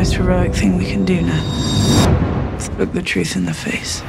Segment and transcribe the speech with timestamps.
[0.00, 2.52] most heroic thing we can do now.
[2.52, 4.00] Let's look the truth in the face.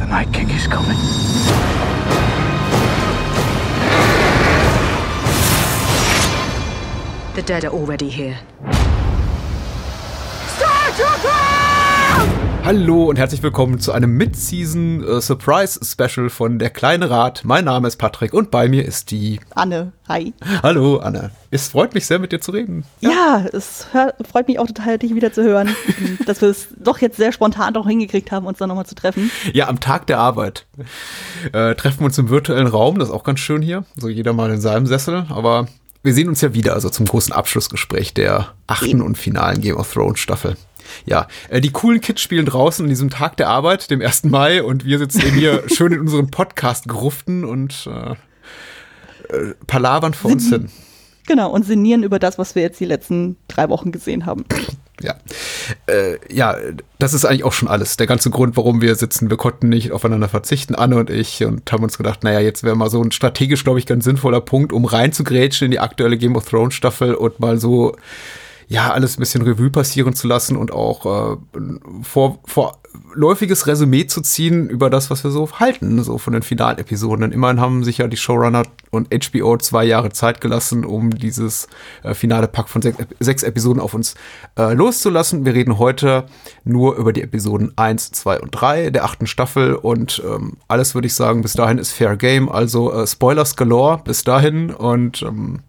[0.00, 0.98] The Night King is coming.
[7.36, 8.40] The dead are already here.
[12.68, 17.40] Hallo und herzlich willkommen zu einem Mid-Season äh, Surprise Special von Der kleine Rat.
[17.42, 20.34] Mein Name ist Patrick und bei mir ist die Anne, hi.
[20.62, 21.30] Hallo Anne.
[21.50, 22.84] Es freut mich sehr mit dir zu reden.
[23.00, 25.74] Ja, es hör, freut mich auch total, dich wieder zu hören,
[26.26, 29.30] dass wir es doch jetzt sehr spontan doch hingekriegt haben, uns dann nochmal zu treffen.
[29.54, 30.66] Ja, am Tag der Arbeit
[31.54, 32.98] äh, treffen wir uns im virtuellen Raum.
[32.98, 33.84] Das ist auch ganz schön hier.
[33.96, 35.24] So jeder mal in seinem Sessel.
[35.30, 35.68] Aber
[36.02, 39.90] wir sehen uns ja wieder, also zum großen Abschlussgespräch der achten und finalen Game of
[39.90, 40.56] Thrones Staffel.
[41.06, 44.24] Ja, äh, die coolen Kids spielen draußen an diesem Tag der Arbeit, dem 1.
[44.24, 48.12] Mai, und wir sitzen eben hier schön in unseren Podcast-Gruften und äh,
[49.34, 50.70] äh, palavern vor uns hin.
[51.26, 54.44] Genau, und sinnieren über das, was wir jetzt die letzten drei Wochen gesehen haben.
[55.00, 55.14] Ja.
[55.86, 56.56] Äh, ja,
[56.98, 57.96] das ist eigentlich auch schon alles.
[57.96, 59.30] Der ganze Grund, warum wir sitzen.
[59.30, 62.74] Wir konnten nicht aufeinander verzichten, Anne und ich, und haben uns gedacht, naja, jetzt wäre
[62.74, 66.34] mal so ein strategisch, glaube ich, ganz sinnvoller Punkt, um reinzugrätschen in die aktuelle Game
[66.34, 67.94] of Thrones Staffel und mal so
[68.70, 71.36] ja, alles ein bisschen Revue passieren zu lassen und auch äh,
[72.02, 77.22] vor, vorläufiges Resümee zu ziehen über das, was wir so halten, so von den Finalepisoden.
[77.22, 81.66] Denn immerhin haben sich ja die Showrunner und HBO zwei Jahre Zeit gelassen, um dieses
[82.02, 84.16] äh, finale Pack von sechs, sechs Episoden auf uns
[84.58, 85.46] äh, loszulassen.
[85.46, 86.26] Wir reden heute
[86.64, 91.06] nur über die Episoden eins, zwei und drei der achten Staffel und ähm, alles würde
[91.06, 92.50] ich sagen, bis dahin ist Fair Game.
[92.50, 95.60] Also äh, Spoilers galore bis dahin und ähm,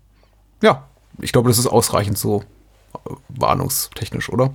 [0.62, 0.90] ja,
[1.22, 2.44] ich glaube, das ist ausreichend so
[3.30, 4.52] warnungstechnisch, oder?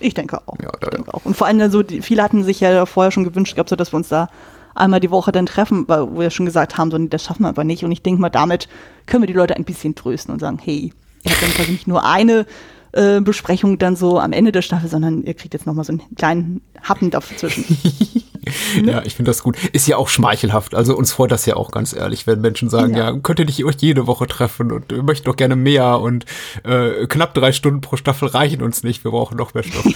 [0.00, 0.56] Ich denke auch.
[0.60, 1.24] Ja, ich denke auch.
[1.24, 3.92] Und vor allem, so, die, viele hatten sich ja vorher schon gewünscht gehabt, so dass
[3.92, 4.28] wir uns da
[4.74, 7.64] einmal die Woche dann treffen, weil wir schon gesagt haben, so, das schaffen wir aber
[7.64, 7.84] nicht.
[7.84, 8.68] Und ich denke mal, damit
[9.06, 10.92] können wir die Leute ein bisschen trösten und sagen, hey,
[11.24, 12.46] ihr habt dann quasi nicht nur eine
[12.92, 16.02] äh, Besprechung dann so am Ende der Staffel, sondern ihr kriegt jetzt nochmal so einen
[16.14, 17.64] kleinen Happen dazwischen.
[18.84, 19.56] ja, ich finde das gut.
[19.72, 20.74] Ist ja auch schmeichelhaft.
[20.74, 23.44] Also uns freut das ja auch ganz ehrlich, wenn Menschen sagen, ja, ja könnt ihr
[23.44, 26.24] nicht euch jede Woche treffen und wir möchten doch gerne mehr und
[26.64, 29.84] äh, knapp drei Stunden pro Staffel reichen uns nicht, wir brauchen noch mehr Stoff.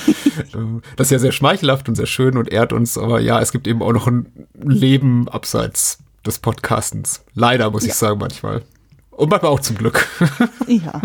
[0.55, 3.53] Ähm, das ist ja sehr schmeichelhaft und sehr schön und ehrt uns, aber ja, es
[3.53, 7.23] gibt eben auch noch ein Leben abseits des Podcastens.
[7.35, 7.91] Leider, muss ja.
[7.91, 8.63] ich sagen, manchmal.
[9.11, 10.09] Und manchmal auch zum Glück.
[10.67, 11.01] ja.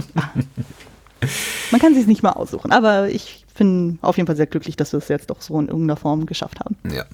[1.71, 4.93] Man kann sich nicht mal aussuchen, aber ich bin auf jeden Fall sehr glücklich, dass
[4.93, 6.75] wir es jetzt doch so in irgendeiner Form geschafft haben.
[6.91, 7.05] Ja.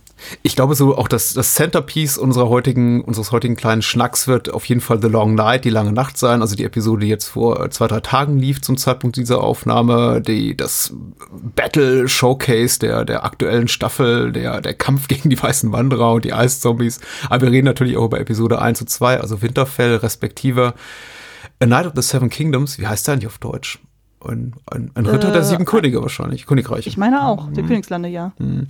[0.42, 4.66] Ich glaube so auch das, das Centerpiece unserer heutigen, unseres heutigen kleinen Schnacks wird auf
[4.66, 6.42] jeden Fall The Long Night, die lange Nacht sein.
[6.42, 10.56] Also die Episode, die jetzt vor zwei, drei Tagen lief zum Zeitpunkt dieser Aufnahme, die,
[10.56, 10.94] das
[11.56, 16.34] Battle Showcase der, der aktuellen Staffel, der, der Kampf gegen die weißen Wanderer und die
[16.34, 17.00] Eiszombies.
[17.30, 20.74] Aber wir reden natürlich auch über Episode 1 und 2, also Winterfell respektive
[21.59, 22.80] A Night of the Seven Kingdoms.
[22.80, 23.80] Wie heißt der eigentlich auf Deutsch?
[24.25, 26.88] Ein, ein, ein Ritter äh, der sieben Könige wahrscheinlich, Königreich.
[26.88, 27.53] Ich meine auch, mhm.
[27.56, 28.31] der Königslande, ja.
[28.39, 28.67] Mhm.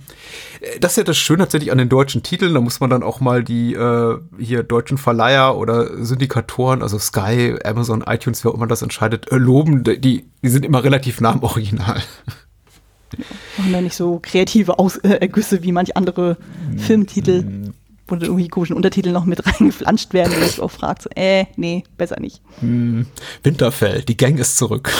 [0.80, 3.20] Das ist ja das Schöne tatsächlich an den deutschen Titeln, da muss man dann auch
[3.20, 8.66] mal die äh, hier deutschen Verleiher oder Syndikatoren, also Sky, Amazon, iTunes, wer auch immer
[8.66, 9.84] das entscheidet, äh, loben.
[9.84, 12.02] Die, die sind immer relativ nah am Original.
[13.58, 16.36] Machen ja nicht so kreative Aus äh, Ergüsse wie manch andere
[16.68, 16.78] mhm.
[16.78, 17.72] Filmtitel
[18.06, 21.46] wo dann irgendwie komischen Untertitel noch mit reingeflanscht werden, wo ich auch fragt, so, äh,
[21.56, 22.42] nee, besser nicht.
[22.60, 23.06] Hm,
[23.42, 24.90] Winterfell, die Gang ist zurück.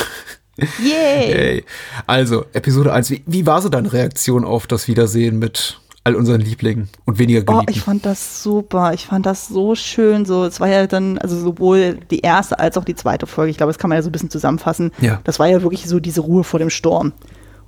[0.56, 1.32] Yay!
[1.32, 1.64] Yay.
[2.06, 6.40] Also, Episode 1, wie, wie war so deine Reaktion auf das Wiedersehen mit all unseren
[6.42, 7.66] Lieblingen und weniger geliebten?
[7.66, 8.92] Oh, ich fand das super.
[8.92, 10.26] Ich fand das so schön.
[10.26, 13.50] So, es war ja dann, also sowohl die erste als auch die zweite Folge.
[13.50, 14.92] Ich glaube, das kann man ja so ein bisschen zusammenfassen.
[15.00, 15.20] Ja.
[15.24, 17.12] Das war ja wirklich so diese Ruhe vor dem Sturm.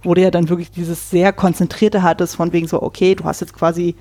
[0.03, 3.41] Wo du ja dann wirklich dieses sehr konzentrierte hattest, von wegen so, okay, du hast
[3.41, 3.97] jetzt quasi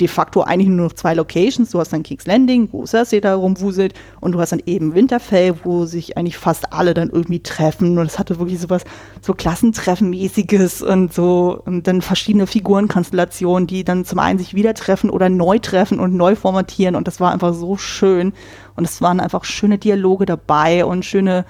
[0.00, 1.70] de facto eigentlich nur noch zwei Locations.
[1.70, 5.54] Du hast dann King's Landing, wo Cersei da rumwuselt und du hast dann eben Winterfell,
[5.64, 7.98] wo sich eigentlich fast alle dann irgendwie treffen.
[7.98, 8.84] Und es hatte wirklich sowas,
[9.20, 15.10] so Klassentreffenmäßiges und so und dann verschiedene Figurenkonstellationen, die dann zum einen sich wieder treffen
[15.10, 16.96] oder neu treffen und neu formatieren.
[16.96, 18.32] Und das war einfach so schön.
[18.76, 21.44] Und es waren einfach schöne Dialoge dabei und schöne,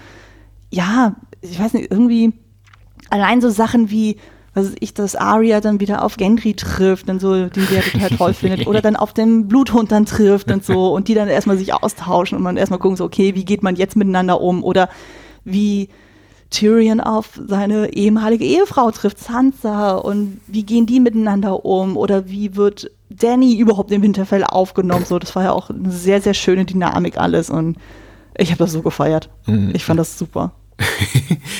[0.70, 2.32] ja, ich weiß nicht, irgendwie
[3.08, 4.16] allein so Sachen wie
[4.60, 8.34] was ich, dass Arya dann wieder auf Gendry trifft und so, den der total toll
[8.34, 11.74] findet, oder dann auf den Bluthund dann trifft und so und die dann erstmal sich
[11.74, 14.88] austauschen und man erstmal gucken so, okay, wie geht man jetzt miteinander um oder
[15.44, 15.88] wie
[16.50, 22.56] Tyrion auf seine ehemalige Ehefrau trifft, Sansa und wie gehen die miteinander um oder wie
[22.56, 26.64] wird Danny überhaupt im Winterfell aufgenommen, so, das war ja auch eine sehr, sehr schöne
[26.64, 27.76] Dynamik alles und
[28.36, 29.30] ich habe das so gefeiert.
[29.46, 29.70] Mhm.
[29.74, 30.52] Ich fand das super.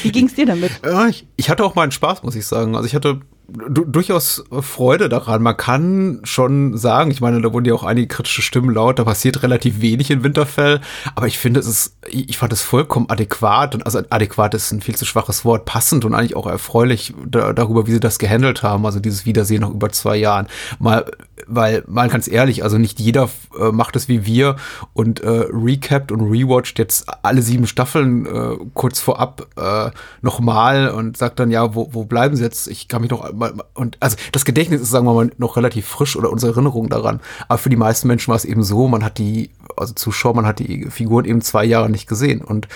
[0.03, 0.73] Wie ging es dir damit?
[0.85, 2.75] Ja, ich, ich, hatte auch meinen Spaß, muss ich sagen.
[2.75, 5.43] Also ich hatte du, durchaus Freude daran.
[5.43, 9.05] Man kann schon sagen, ich meine, da wurden ja auch einige kritische Stimmen laut, da
[9.05, 10.81] passiert relativ wenig in Winterfell,
[11.15, 14.81] aber ich finde, es ist, ich fand es vollkommen adäquat und also adäquat ist ein
[14.81, 18.63] viel zu schwaches Wort, passend und eigentlich auch erfreulich da, darüber, wie sie das gehandelt
[18.63, 20.47] haben, also dieses Wiedersehen nach über zwei Jahren.
[20.79, 21.05] Mal
[21.47, 23.29] weil mal ganz ehrlich, also nicht jeder
[23.59, 24.57] äh, macht es wie wir
[24.93, 29.91] und äh, recapt und rewatcht jetzt alle sieben Staffeln äh, kurz vorab äh,
[30.23, 32.69] nochmal und sagt dann, ja, wo, wo bleiben sie jetzt?
[32.69, 35.87] Ich kann mich noch mal, und also das Gedächtnis ist, sagen wir mal, noch relativ
[35.87, 37.21] frisch oder unsere Erinnerung daran.
[37.49, 40.47] Aber für die meisten Menschen war es eben so, man hat die, also Zuschauer, man
[40.47, 42.69] hat die Figuren eben zwei Jahre nicht gesehen und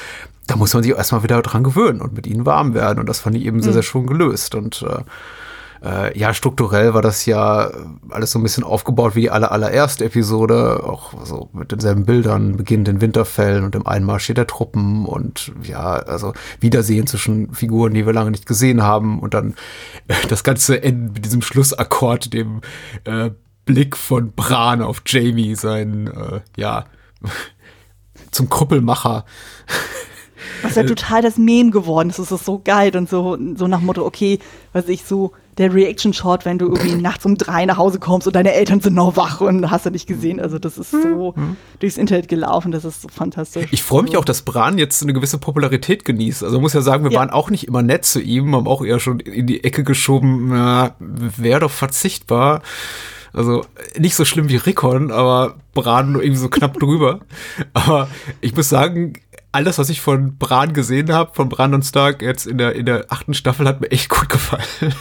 [0.47, 2.99] da muss man sich erstmal wieder dran gewöhnen und mit ihnen warm werden.
[3.01, 3.75] Und das fand ich eben sehr, mhm.
[3.75, 4.55] sehr schon gelöst.
[4.55, 5.03] Und äh,
[5.85, 7.71] äh, ja, strukturell war das ja
[8.09, 12.57] alles so ein bisschen aufgebaut wie die aller, allererste Episode, auch so mit denselben Bildern,
[12.57, 18.07] Beginn den Winterfällen und dem Einmarsch der Truppen und ja, also Wiedersehen zwischen Figuren, die
[18.07, 19.55] wir lange nicht gesehen haben und dann
[20.09, 22.63] äh, das ganze Ende mit diesem Schlussakkord, dem
[23.05, 23.31] äh,
[23.67, 26.87] Blick von Bran auf Jamie, sein, äh, ja,
[28.31, 29.25] zum Krüppelmacher.
[30.63, 32.19] Was ja äh, total das Meme geworden ist.
[32.19, 34.39] Es ist so geil und so, so nach Motto, okay,
[34.73, 38.35] was ich so, der Reaction-Shot, wenn du irgendwie nachts um drei nach Hause kommst und
[38.35, 40.41] deine Eltern sind noch wach und hast du nicht gesehen.
[40.41, 41.57] Also das ist so mhm.
[41.79, 43.67] durchs Internet gelaufen, das ist so fantastisch.
[43.71, 46.43] Ich freue mich also auch, dass Bran jetzt eine gewisse Popularität genießt.
[46.43, 47.21] Also man muss ja sagen, wir ja.
[47.21, 50.51] waren auch nicht immer nett zu ihm, haben auch eher schon in die Ecke geschoben,
[50.51, 52.63] ja, wäre doch verzichtbar.
[53.33, 53.65] Also
[53.99, 57.21] nicht so schlimm wie Rickon, aber Bran nur irgendwie so knapp drüber.
[57.73, 58.09] Aber
[58.41, 59.15] ich muss sagen,
[59.51, 62.87] alles, was ich von Bran gesehen habe, von Bran und Stark jetzt in der, in
[62.87, 64.95] der achten Staffel, hat mir echt gut gefallen.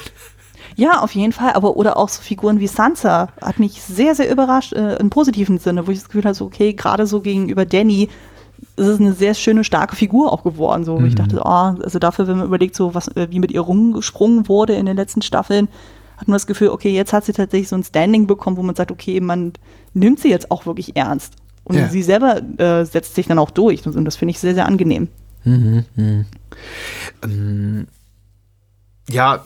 [0.75, 1.53] Ja, auf jeden Fall.
[1.53, 5.59] Aber oder auch so Figuren wie Sansa hat mich sehr, sehr überrascht, äh, im positiven
[5.59, 8.09] Sinne, wo ich das Gefühl hatte, so, okay, gerade so gegenüber Danny
[8.75, 10.83] ist es eine sehr schöne, starke Figur auch geworden.
[10.83, 11.05] So, mhm.
[11.05, 14.47] ich dachte, oh, also dafür, wenn man überlegt, so was, äh, wie mit ihr rumgesprungen
[14.47, 15.67] wurde in den letzten Staffeln,
[16.17, 18.75] hat man das Gefühl, okay, jetzt hat sie tatsächlich so ein Standing bekommen, wo man
[18.75, 19.53] sagt, okay, man
[19.93, 21.35] nimmt sie jetzt auch wirklich ernst.
[21.65, 21.87] Und ja.
[21.87, 23.85] sie selber äh, setzt sich dann auch durch.
[23.85, 25.07] Und das finde ich sehr, sehr angenehm.
[25.43, 26.25] Mhm, mh.
[27.23, 27.87] ähm,
[29.09, 29.43] ja,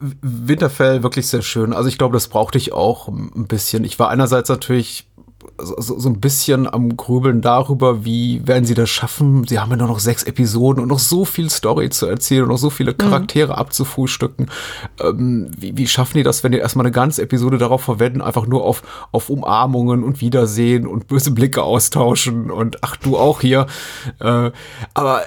[0.00, 1.72] Winterfell wirklich sehr schön.
[1.72, 3.84] Also ich glaube, das brauchte ich auch ein bisschen.
[3.84, 5.08] Ich war einerseits natürlich
[5.60, 9.44] so, so ein bisschen am Grübeln darüber, wie werden sie das schaffen.
[9.46, 12.48] Sie haben ja nur noch sechs Episoden und noch so viel Story zu erzählen und
[12.50, 12.98] noch so viele mhm.
[12.98, 13.58] Charaktere mhm.
[13.58, 14.50] abzufrühstücken.
[15.00, 18.46] Ähm, wie, wie schaffen die das, wenn die erstmal eine ganze Episode darauf verwenden, einfach
[18.46, 23.66] nur auf, auf Umarmungen und Wiedersehen und böse Blicke austauschen und ach, du auch hier.
[24.20, 24.50] Äh,
[24.94, 25.22] aber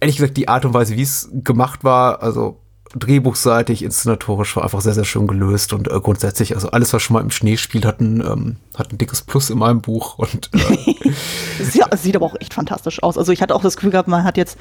[0.00, 2.60] ehrlich gesagt, die Art und Weise, wie es gemacht war, also
[2.94, 7.14] drehbuchseitig, inszenatorisch war einfach sehr, sehr schön gelöst und äh, grundsätzlich, also alles, was schon
[7.14, 10.50] mal im Schnee spielt, hat ein, ähm, hat ein dickes Plus in meinem Buch und
[10.54, 11.10] äh,
[11.90, 13.18] es sieht aber auch echt fantastisch aus.
[13.18, 14.58] Also ich hatte auch das Gefühl gehabt, man hat jetzt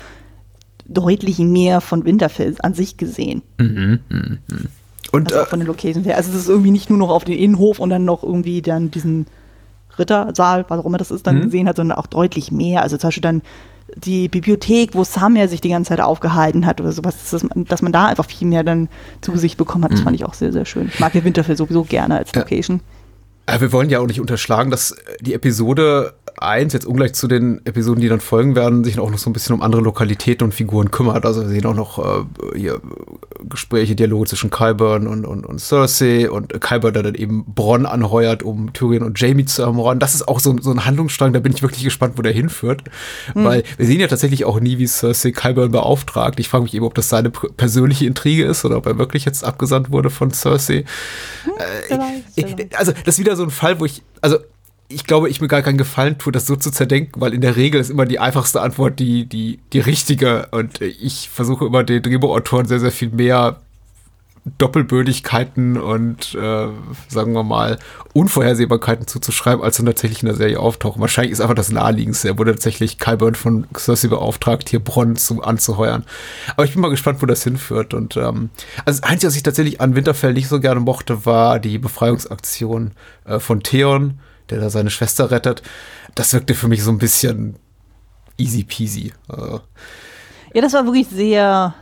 [0.88, 3.42] deutlich mehr von Winterfell an sich gesehen.
[3.58, 4.58] Mhm, mh, mh.
[5.12, 6.18] Und also äh, von den Locations her.
[6.18, 8.92] Also es ist irgendwie nicht nur noch auf den Innenhof und dann noch irgendwie dann
[8.92, 9.28] diesen
[9.98, 11.44] Rittersaal, was auch immer das ist, dann mhm.
[11.44, 12.82] gesehen hat, sondern auch deutlich mehr.
[12.82, 13.42] Also zum Beispiel dann
[13.96, 17.82] die Bibliothek, wo Sam ja sich die ganze Zeit aufgehalten hat oder sowas, dass, dass
[17.82, 18.90] man da einfach viel mehr dann
[19.22, 20.06] zu Gesicht bekommen hat, das mhm.
[20.06, 20.88] fand ich auch sehr, sehr schön.
[20.88, 22.82] Ich mag ja Winterfell sowieso gerne als Location.
[23.50, 23.62] Ja.
[23.62, 28.02] Wir wollen ja auch nicht unterschlagen, dass die Episode 1 jetzt ungleich zu den Episoden,
[28.02, 30.92] die dann folgen werden, sich auch noch so ein bisschen um andere Lokalitäten und Figuren
[30.92, 31.26] kümmert.
[31.26, 32.82] Also wir sehen auch noch äh, hier
[33.48, 38.44] Gespräche, Dialoge zwischen Kyburn und, und, und Cersei und Kyburn, der dann eben Bronn anheuert,
[38.44, 40.00] um Tyrion und Jamie zu ermorden.
[40.00, 42.84] Das ist auch so, so ein Handlungsstrang, da bin ich wirklich gespannt, wo der hinführt.
[43.34, 43.46] Mhm.
[43.46, 46.40] Weil wir sehen ja tatsächlich auch nie, wie Cersei Kyburn beauftragt.
[46.40, 49.44] Ich frage mich eben, ob das seine persönliche Intrige ist oder ob er wirklich jetzt
[49.44, 50.84] abgesandt wurde von Cersei.
[51.44, 52.24] Hm, äh,
[52.76, 54.38] also das ist wieder so ein Fall, wo ich, also
[54.88, 57.56] ich glaube, ich mir gar keinen Gefallen tue, das so zu zerdenken, weil in der
[57.56, 60.48] Regel ist immer die einfachste Antwort die, die, die richtige.
[60.52, 63.62] Und ich versuche immer den Drehbuchautoren sehr, sehr viel mehr
[64.58, 66.68] Doppelbödigkeiten und äh,
[67.08, 67.80] sagen wir mal
[68.14, 71.02] Unvorhersehbarkeiten zuzuschreiben, als dann tatsächlich in der Serie auftauchen.
[71.02, 72.28] Wahrscheinlich ist einfach das naheliegendste.
[72.28, 76.06] Er wurde tatsächlich Kyburn von Cersei beauftragt, hier Bronn zu, anzuheuern.
[76.52, 77.94] Aber ich bin mal gespannt, wo das hinführt.
[77.94, 78.50] Und ähm,
[78.86, 82.92] also das Einzige, was ich tatsächlich an Winterfell nicht so gerne mochte, war die Befreiungsaktion
[83.26, 85.62] äh, von Theon der da seine Schwester rettet.
[86.14, 87.58] Das wirkte für mich so ein bisschen
[88.38, 89.14] easy peasy.
[89.28, 89.62] Also.
[90.54, 91.74] Ja, das war wirklich sehr,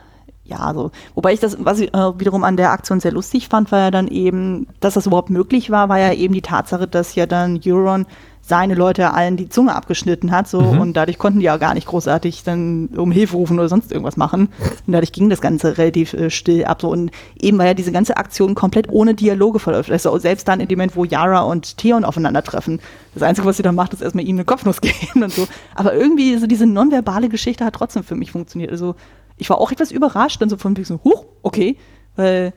[0.45, 0.91] ja, so.
[1.15, 3.91] Wobei ich das, was ich äh, wiederum an der Aktion sehr lustig fand, war ja
[3.91, 7.61] dann eben, dass das überhaupt möglich war, war ja eben die Tatsache, dass ja dann
[7.65, 8.05] Euron
[8.45, 10.81] seine Leute allen die Zunge abgeschnitten hat, so mhm.
[10.81, 14.17] und dadurch konnten die ja gar nicht großartig dann um Hilfe rufen oder sonst irgendwas
[14.17, 14.49] machen.
[14.85, 16.81] Und dadurch ging das Ganze relativ äh, still ab.
[16.81, 16.89] So.
[16.89, 19.89] Und eben war ja diese ganze Aktion komplett ohne Dialoge verläuft.
[19.89, 22.81] Also selbst dann in dem Moment, wo Yara und Theon aufeinandertreffen.
[23.13, 25.47] Das Einzige, was sie dann macht, ist erstmal ihnen eine Kopfnuss geben und so.
[25.73, 28.71] Aber irgendwie so diese nonverbale Geschichte hat trotzdem für mich funktioniert.
[28.71, 28.95] Also
[29.37, 31.77] ich war auch etwas überrascht, dann so von so, huch, okay,
[32.15, 32.53] weil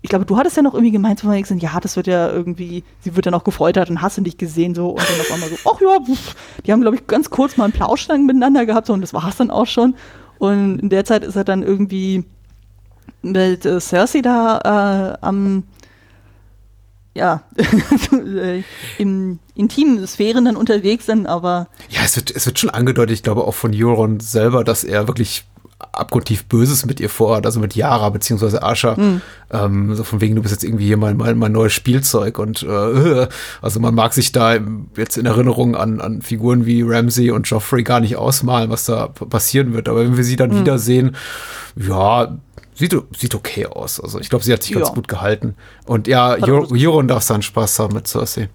[0.00, 3.16] ich glaube, du hattest ja noch irgendwie gemeint, wegen, ja, das wird ja irgendwie, sie
[3.16, 5.56] wird ja noch gefoltert und hast du nicht gesehen so und dann auf einmal so,
[5.64, 6.36] ach ja, pff.
[6.64, 9.12] die haben, glaube ich, ganz kurz mal einen Plausch dann miteinander gehabt so, und das
[9.12, 9.94] war es dann auch schon.
[10.38, 12.24] Und in der Zeit ist er dann irgendwie
[13.22, 15.64] mit äh, Cersei da äh, am
[17.14, 17.42] ja,
[18.98, 21.66] in intimen Sphären dann unterwegs sind, aber.
[21.88, 25.08] Ja, es wird, es wird schon angedeutet, ich glaube auch von Euron selber, dass er
[25.08, 25.44] wirklich
[25.78, 28.96] abgrundtief Böses mit ihr vorhat, also mit Yara beziehungsweise Asha.
[28.96, 29.20] Hm.
[29.50, 32.62] Ähm, so von wegen, du bist jetzt irgendwie hier mein, mein, mein neues Spielzeug und
[32.62, 33.28] äh,
[33.62, 34.58] also man mag sich da
[34.96, 39.08] jetzt in Erinnerung an, an Figuren wie Ramsey und Joffrey gar nicht ausmalen, was da
[39.08, 39.88] passieren wird.
[39.88, 40.60] Aber wenn wir sie dann hm.
[40.60, 41.16] wiedersehen,
[41.76, 42.36] ja,
[42.74, 44.00] sieht, sieht okay aus.
[44.00, 44.80] Also ich glaube, sie hat sich ja.
[44.80, 45.54] ganz gut gehalten.
[45.84, 48.48] Und ja, Euron darf seinen Spaß haben mit Cersei.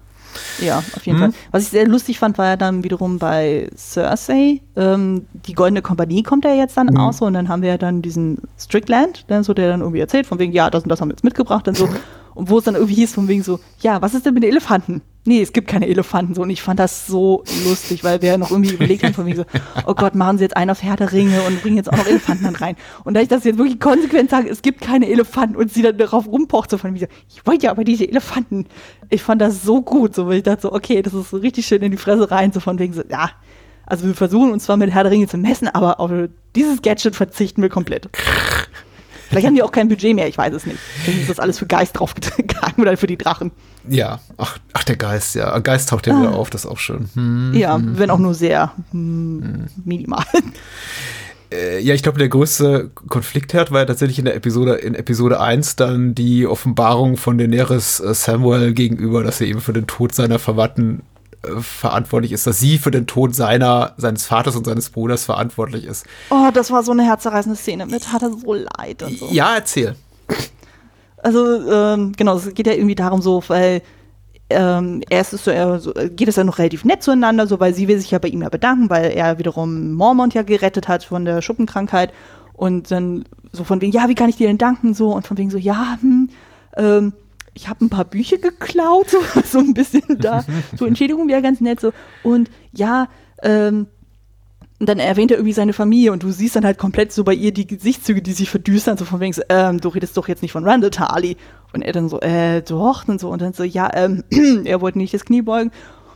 [0.60, 1.22] Ja, auf jeden mhm.
[1.22, 1.32] Fall.
[1.50, 4.60] Was ich sehr lustig fand, war ja dann wiederum bei Cersei.
[4.76, 6.96] Ähm, die Goldene Kompanie kommt ja jetzt dann mhm.
[6.96, 10.00] aus so, und dann haben wir ja dann diesen Strickland, dann so, der dann irgendwie
[10.00, 11.88] erzählt, von wegen, ja, das und das haben wir jetzt mitgebracht, dann so.
[12.34, 14.50] Und wo es dann irgendwie hieß, von wegen so, ja, was ist denn mit den
[14.50, 15.02] Elefanten?
[15.26, 16.42] Nee, es gibt keine Elefanten so.
[16.42, 19.36] Und ich fand das so lustig, weil wir ja noch irgendwie überlegt haben, von wegen
[19.36, 19.44] so,
[19.86, 22.44] oh Gott, machen sie jetzt einen auf Härte Ringe und bringen jetzt auch noch Elefanten
[22.44, 22.76] dann rein.
[23.04, 25.96] Und da ich das jetzt wirklich konsequent sage, es gibt keine Elefanten und sie dann
[25.96, 28.66] darauf rumpocht, so von mir so, ich wollte ja aber diese Elefanten.
[29.08, 31.66] Ich fand das so gut, so, weil ich dachte so, okay, das ist so richtig
[31.66, 33.30] schön in die Fresse rein, so von wegen so, ja,
[33.86, 36.10] also wir versuchen uns zwar mit Herr der Ringe zu messen, aber auf
[36.54, 38.08] dieses Gadget verzichten wir komplett.
[39.28, 40.78] Vielleicht haben die auch kein Budget mehr, ich weiß es nicht.
[41.02, 43.50] Vielleicht ist das alles für Geist draufgegangen oder für die Drachen.
[43.88, 45.58] Ja, ach, ach der Geist, ja.
[45.58, 46.20] Geist taucht ja ah.
[46.20, 47.08] wieder auf, das ist auch schön.
[47.14, 50.24] Hm, ja, hm, wenn auch nur sehr hm, minimal.
[51.52, 55.40] Äh, ja, ich glaube, der größte Konfliktherd war ja tatsächlich in der Episode, in Episode
[55.40, 60.14] 1 dann die Offenbarung von Daenerys äh, Samuel gegenüber, dass er eben für den Tod
[60.14, 61.02] seiner Verwandten
[61.60, 66.06] verantwortlich ist, dass sie für den Tod seiner, seines Vaters und seines Bruders verantwortlich ist.
[66.30, 67.86] Oh, das war so eine herzerreißende Szene.
[67.86, 69.28] Mir tat er so leid und so.
[69.30, 69.96] Ja, erzähl.
[71.18, 73.82] Also, ähm, genau, es geht ja irgendwie darum so, weil
[74.50, 77.74] ähm, erst ist so, er, so, geht es ja noch relativ nett zueinander, so, weil
[77.74, 81.04] sie will sich ja bei ihm ja bedanken, weil er wiederum Mormont ja gerettet hat
[81.04, 82.12] von der Schuppenkrankheit
[82.52, 85.38] und dann so von wegen, ja, wie kann ich dir denn danken, so, und von
[85.38, 86.28] wegen so, ja, hm,
[86.76, 87.12] ähm,
[87.54, 90.44] ich habe ein paar Bücher geklaut, so, so ein bisschen da.
[90.76, 91.80] So Entschädigung wäre ganz nett.
[91.80, 91.92] So.
[92.22, 93.08] Und ja,
[93.42, 93.86] ähm,
[94.80, 97.52] dann erwähnt er irgendwie seine Familie und du siehst dann halt komplett so bei ihr
[97.52, 100.52] die Gesichtszüge, die sich verdüstern, so von wegen, so, ähm, du redest doch jetzt nicht
[100.52, 101.36] von Randall Tarly.
[101.72, 104.24] Und er dann so, äh, doch, und so, und dann so, ja, ähm,
[104.64, 105.70] er wollte nicht das Knie beugen.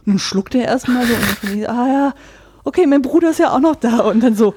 [0.04, 2.14] Und dann schluckt er erstmal so und dann wegen, ah ja,
[2.64, 4.00] okay, mein Bruder ist ja auch noch da.
[4.00, 4.54] Und dann so,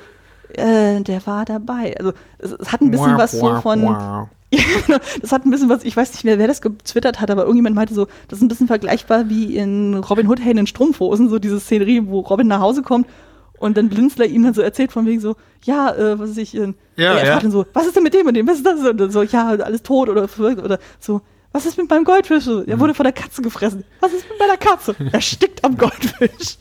[0.54, 1.96] äh, der war dabei.
[1.98, 4.28] Also es, es hat ein bisschen was so von.
[5.22, 7.76] das hat ein bisschen was, ich weiß nicht mehr, wer das getwittert hat, aber irgendjemand
[7.76, 11.40] meinte so, das ist ein bisschen vergleichbar wie in Robin Hood Helden in Strumpfhosen, so
[11.40, 13.08] diese Szenerie, wo Robin nach Hause kommt
[13.60, 16.56] und dann Blinzler ihm dann so erzählt von wegen so, ja, äh, was weiß ich,
[16.56, 17.40] äh, ja, er ja.
[17.40, 18.80] dann so, was ist denn mit dem und dem, was ist das?
[18.80, 21.22] Und dann so, ja, alles tot oder oder so,
[21.54, 22.48] was ist mit meinem Goldfisch?
[22.48, 23.84] Er wurde von der Katze gefressen.
[24.00, 24.96] Was ist mit meiner Katze?
[25.12, 26.58] Er stickt am Goldfisch.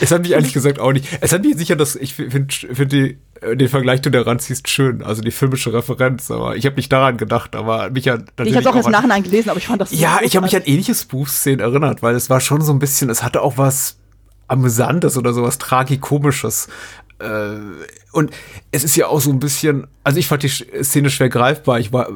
[0.00, 1.06] Es hat mich ehrlich gesagt auch nicht.
[1.20, 4.68] Es hat mich sicher, dass ich finde find die den Vergleich, den du daran ziehst,
[4.68, 5.02] schön.
[5.02, 6.30] Also die filmische Referenz.
[6.30, 9.50] Aber ich habe nicht daran gedacht, aber mich hat Ich habe auch erst Nachhinein gelesen,
[9.50, 12.28] aber ich fand das so Ja, ich habe mich an ähnliche Spoof-Szenen erinnert, weil es
[12.28, 13.96] war schon so ein bisschen, es hatte auch was
[14.48, 16.68] Amüsantes oder sowas Tragikomisches.
[17.18, 17.56] Äh,
[18.12, 18.30] und
[18.72, 21.78] es ist ja auch so ein bisschen, also ich fand die Szene schwer greifbar.
[21.78, 22.08] Ich war,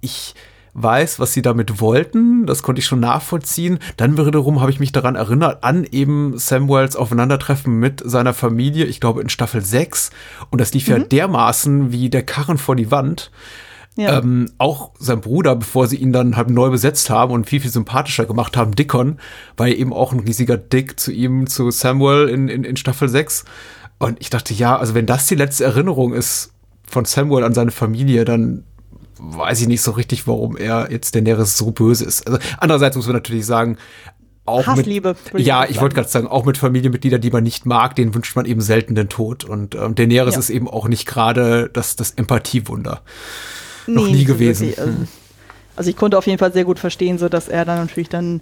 [0.00, 0.34] ich
[0.74, 2.46] weiß, was sie damit wollten.
[2.46, 3.78] Das konnte ich schon nachvollziehen.
[3.96, 9.00] Dann wiederum habe ich mich daran erinnert, an eben Samuels Aufeinandertreffen mit seiner Familie, ich
[9.00, 10.10] glaube in Staffel 6.
[10.50, 10.92] Und das lief mhm.
[10.92, 13.30] ja dermaßen wie der Karren vor die Wand.
[13.94, 14.18] Ja.
[14.18, 17.70] Ähm, auch sein Bruder, bevor sie ihn dann halt neu besetzt haben und viel, viel
[17.70, 19.18] sympathischer gemacht haben, Dickon,
[19.58, 23.10] war ja eben auch ein riesiger Dick zu ihm, zu Samuel in, in, in Staffel
[23.10, 23.44] 6.
[23.98, 26.52] Und ich dachte, ja, also wenn das die letzte Erinnerung ist
[26.88, 28.64] von Samuel an seine Familie, dann
[29.22, 32.26] weiß ich nicht so richtig, warum er jetzt Daenerys so böse ist.
[32.26, 33.78] Also andererseits muss man natürlich sagen,
[34.44, 37.94] auch Hassliebe, mit, ja, ich wollte gerade sagen, auch mit Familienmitgliedern, die man nicht mag,
[37.94, 39.44] denen wünscht man eben selten den Tod.
[39.44, 40.40] Und ähm, Daenerys ja.
[40.40, 43.02] ist eben auch nicht gerade das, das Empathiewunder.
[43.86, 44.68] Nee, Noch nie gewesen.
[44.68, 44.98] Wirklich, also,
[45.76, 48.40] also, ich konnte auf jeden Fall sehr gut verstehen, so dass er dann natürlich dann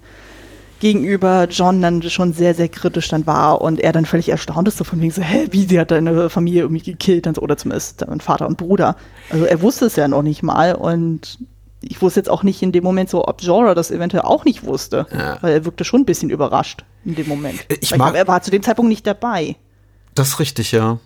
[0.81, 4.79] gegenüber John dann schon sehr, sehr kritisch dann war und er dann völlig erstaunt ist,
[4.79, 8.03] so von wegen so, hä, wie, sie hat deine Familie irgendwie gekillt, so, oder zumindest
[8.03, 8.97] dein Vater und Bruder.
[9.31, 11.39] Also er wusste es ja noch nicht mal und
[11.83, 14.65] ich wusste jetzt auch nicht in dem Moment so, ob Jorah das eventuell auch nicht
[14.65, 15.39] wusste, ja.
[15.41, 17.61] weil er wirkte schon ein bisschen überrascht in dem Moment.
[17.81, 19.57] Ich, mag, er war zu dem Zeitpunkt nicht dabei.
[20.15, 20.99] Das ist richtig, ja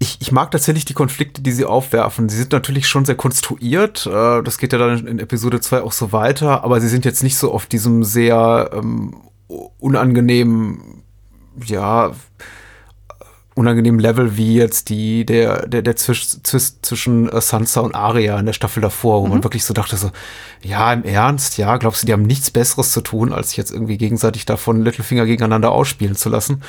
[0.00, 2.28] ich, ich mag tatsächlich die Konflikte, die sie aufwerfen.
[2.28, 4.06] Sie sind natürlich schon sehr konstruiert.
[4.06, 7.22] Äh, das geht ja dann in Episode 2 auch so weiter, aber sie sind jetzt
[7.22, 9.16] nicht so auf diesem sehr ähm,
[9.78, 11.02] unangenehmen,
[11.64, 12.12] ja,
[13.58, 16.46] unangenehmen Level wie jetzt die, der, der, der Zwist
[16.86, 19.32] zwischen äh, Sansa und Arya in der Staffel davor, wo Mhm.
[19.32, 20.10] man wirklich so dachte so,
[20.62, 23.98] ja, im Ernst, ja, glaubst du, die haben nichts Besseres zu tun, als jetzt irgendwie
[23.98, 26.62] gegenseitig davon Littlefinger gegeneinander ausspielen zu lassen?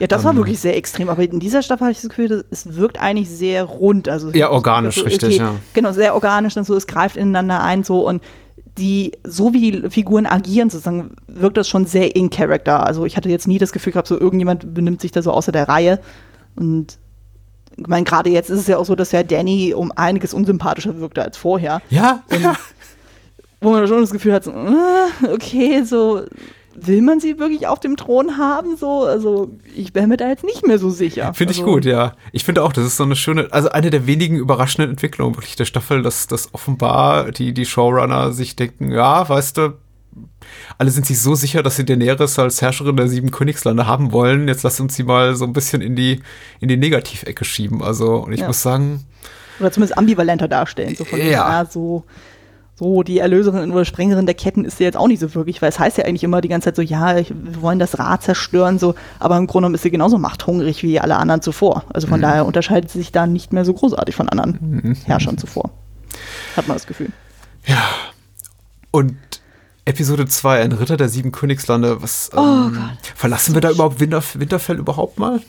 [0.00, 1.08] Ja, das war wirklich sehr extrem.
[1.08, 4.08] Aber in dieser Staffel habe ich das Gefühl, es wirkt eigentlich sehr rund.
[4.08, 5.54] Also Ja, organisch, richtig, ja.
[5.74, 6.74] Genau, sehr organisch und so.
[6.76, 8.22] Es greift ineinander ein so und
[8.78, 12.84] die, so wie die Figuren agieren, sozusagen, wirkt das schon sehr in Character.
[12.84, 15.50] Also ich hatte jetzt nie das Gefühl gehabt, so irgendjemand benimmt sich da so außer
[15.50, 15.98] der Reihe.
[16.56, 16.98] Und
[17.76, 20.98] ich meine, gerade jetzt ist es ja auch so, dass ja Danny um einiges unsympathischer
[20.98, 21.82] wirkte als vorher.
[21.90, 22.22] Ja,
[23.60, 26.22] Wo man schon das Gefühl hat, so, äh, okay, so
[26.78, 28.76] will man sie wirklich auf dem Thron haben?
[28.76, 31.32] So, also ich wäre mir da jetzt nicht mehr so sicher.
[31.34, 32.12] Finde ich also, gut, ja.
[32.32, 35.56] Ich finde auch, das ist so eine schöne, also eine der wenigen überraschenden Entwicklungen wirklich
[35.56, 39.74] der Staffel, dass, dass offenbar die, die Showrunner sich denken, ja, weißt du,
[40.78, 44.48] alle sind sich so sicher, dass sie Daenerys als Herrscherin der sieben Königslande haben wollen.
[44.48, 46.20] Jetzt lass uns sie mal so ein bisschen in die,
[46.60, 47.82] in die Negativecke schieben.
[47.82, 48.46] Also, und ich Ja.
[48.46, 49.04] muss sagen,
[49.60, 50.94] Oder zumindest ambivalenter darstellen.
[50.96, 51.24] So von, Ja.
[51.26, 51.64] ja.
[51.64, 52.04] so,
[52.78, 55.70] so die Erlöserin oder Sprengerin der Ketten ist sie jetzt auch nicht so wirklich, weil
[55.70, 58.22] es heißt ja eigentlich immer die ganze Zeit so, ja, ich, wir wollen das Rad
[58.22, 61.84] zerstören, so, aber im Grunde genommen ist sie genauso machthungrig wie alle anderen zuvor.
[61.88, 62.10] Also Mhm.
[62.10, 65.70] von daher unterscheidet sie sich da nicht mehr so großartig von anderen Herrschern zuvor.
[66.54, 67.08] Hat man das Gefühl.
[68.90, 69.16] und
[69.86, 74.22] Episode 2, ein Ritter der sieben Königslande, was, Oh ähm, verlassen wir da überhaupt Winter,
[74.34, 75.40] Winterfell überhaupt mal?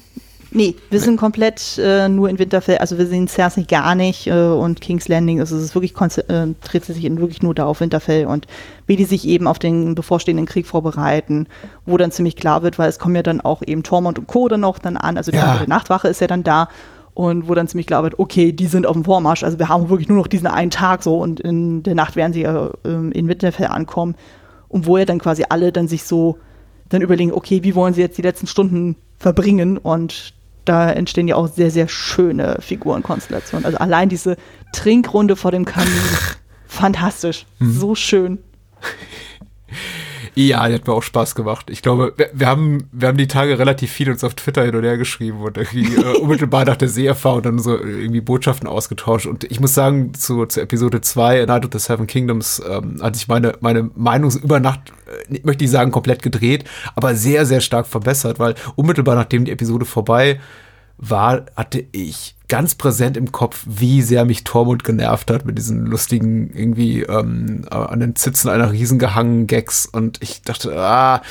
[0.52, 4.32] Nee, wir sind komplett äh, nur in Winterfell, also wir sehen Cersei gar nicht äh,
[4.32, 8.28] und King's Landing, also es ist wirklich konzentriert sich in wirklich nur da auf Winterfell
[8.28, 8.48] und
[8.86, 11.48] wie die sich eben auf den bevorstehenden Krieg vorbereiten,
[11.86, 14.48] wo dann ziemlich klar wird, weil es kommen ja dann auch eben Tormund und Co.
[14.48, 15.64] dann auch dann an, also die Ja.
[15.68, 16.70] Nachtwache ist ja dann da
[17.18, 19.90] und wo dann ziemlich klar wird, okay, die sind auf dem Vormarsch, also wir haben
[19.90, 23.12] wirklich nur noch diesen einen Tag so und in der Nacht werden sie ja ähm,
[23.12, 24.14] in Winterfell ankommen.
[24.68, 26.38] Und wo ja dann quasi alle dann sich so
[26.90, 29.80] dann überlegen, okay, wie wollen sie jetzt die letzten Stunden verbringen?
[29.80, 33.66] Und da entstehen ja auch sehr, sehr schöne Figurenkonstellationen.
[33.66, 34.38] Also allein diese
[34.72, 35.90] Trinkrunde vor dem Kamin,
[36.68, 38.38] fantastisch, so schön.
[40.40, 41.72] Ja, die hat mir auch Spaß gemacht.
[41.72, 44.76] Ich glaube, wir, wir, haben, wir haben die Tage relativ viel uns auf Twitter hin
[44.76, 49.26] und her geschrieben und irgendwie äh, unmittelbar nach der Seherfahrung dann so irgendwie Botschaften ausgetauscht.
[49.26, 53.16] Und ich muss sagen, zu, zu Episode 2, Night of the Seven Kingdoms, ähm, hat
[53.16, 54.94] sich meine, meine Meinung über Nacht,
[55.28, 59.52] äh, möchte ich sagen, komplett gedreht, aber sehr, sehr stark verbessert, weil unmittelbar nachdem die
[59.52, 60.40] Episode vorbei
[60.98, 65.86] war, hatte ich ganz präsent im Kopf, wie sehr mich Tormund genervt hat mit diesen
[65.86, 69.86] lustigen, irgendwie ähm, an den Zitzen einer Riesen gehangen Gags.
[69.86, 71.22] Und ich dachte, ah,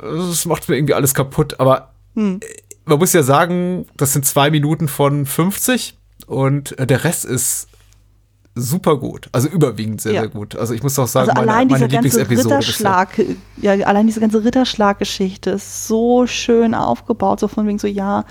[0.00, 1.58] das macht mir irgendwie alles kaputt.
[1.60, 2.40] Aber Hm.
[2.42, 2.46] äh,
[2.84, 7.68] man muss ja sagen, das sind zwei Minuten von 50 und äh, der Rest ist
[8.54, 9.28] super gut.
[9.32, 10.20] Also überwiegend sehr, Ja.
[10.22, 10.56] sehr gut.
[10.56, 12.54] Also ich muss auch sagen, Also meine, allein meine diese ganze Lieblingsepisode.
[12.58, 13.08] Ritterschlag,
[13.60, 18.24] ja, allein diese ganze Ritterschlag-Geschichte ist so schön aufgebaut, so von wegen so, ja,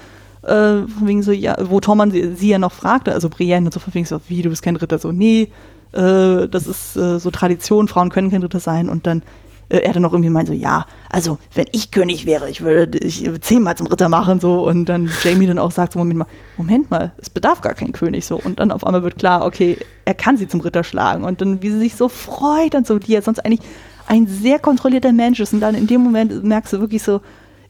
[0.47, 3.79] äh, wegen so, ja, wo Tormann sie, sie ja noch fragte, also Brienne und so
[3.79, 5.49] von wegen so, wie, du bist kein Ritter, so, nee,
[5.93, 8.89] äh, das ist äh, so Tradition, Frauen können kein Ritter sein.
[8.89, 9.23] Und dann
[9.69, 12.99] äh, er dann noch irgendwie meint so, ja, also wenn ich König wäre, ich würde
[12.99, 14.67] dich zehnmal zum Ritter machen, so.
[14.67, 17.91] Und dann Jamie dann auch sagt, so, Moment mal, Moment mal, es bedarf gar kein
[17.91, 18.39] König, so.
[18.39, 21.23] Und dann auf einmal wird klar, okay, er kann sie zum Ritter schlagen.
[21.23, 23.62] Und dann, wie sie sich so freut und so, die ja sonst eigentlich
[24.07, 25.53] ein sehr kontrollierter Mensch ist.
[25.53, 27.21] Und dann in dem Moment merkst du wirklich so,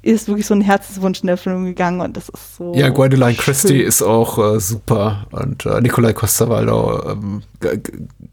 [0.02, 2.74] ist wirklich so ein Herzenswunsch in Erfüllung gegangen und das ist so.
[2.74, 7.44] Ja, Gwendoline Christie ist auch äh, super und äh, Nikolai Costa-Waldau ähm,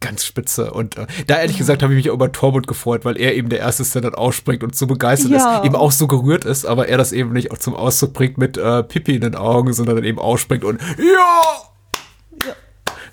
[0.00, 0.72] ganz spitze.
[0.72, 3.48] Und äh, da ehrlich gesagt habe ich mich auch über Tormund gefreut, weil er eben
[3.48, 5.59] der Erste ist, der dann ausspringt und so begeistert Ja.
[5.59, 8.38] ist, eben auch so gerührt ist, aber er das eben nicht auch zum Ausdruck bringt
[8.38, 12.53] mit äh, Pipi in den Augen, sondern dann eben ausspringt und ja!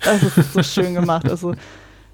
[0.04, 1.28] Das ist so schön gemacht.
[1.28, 1.54] Also,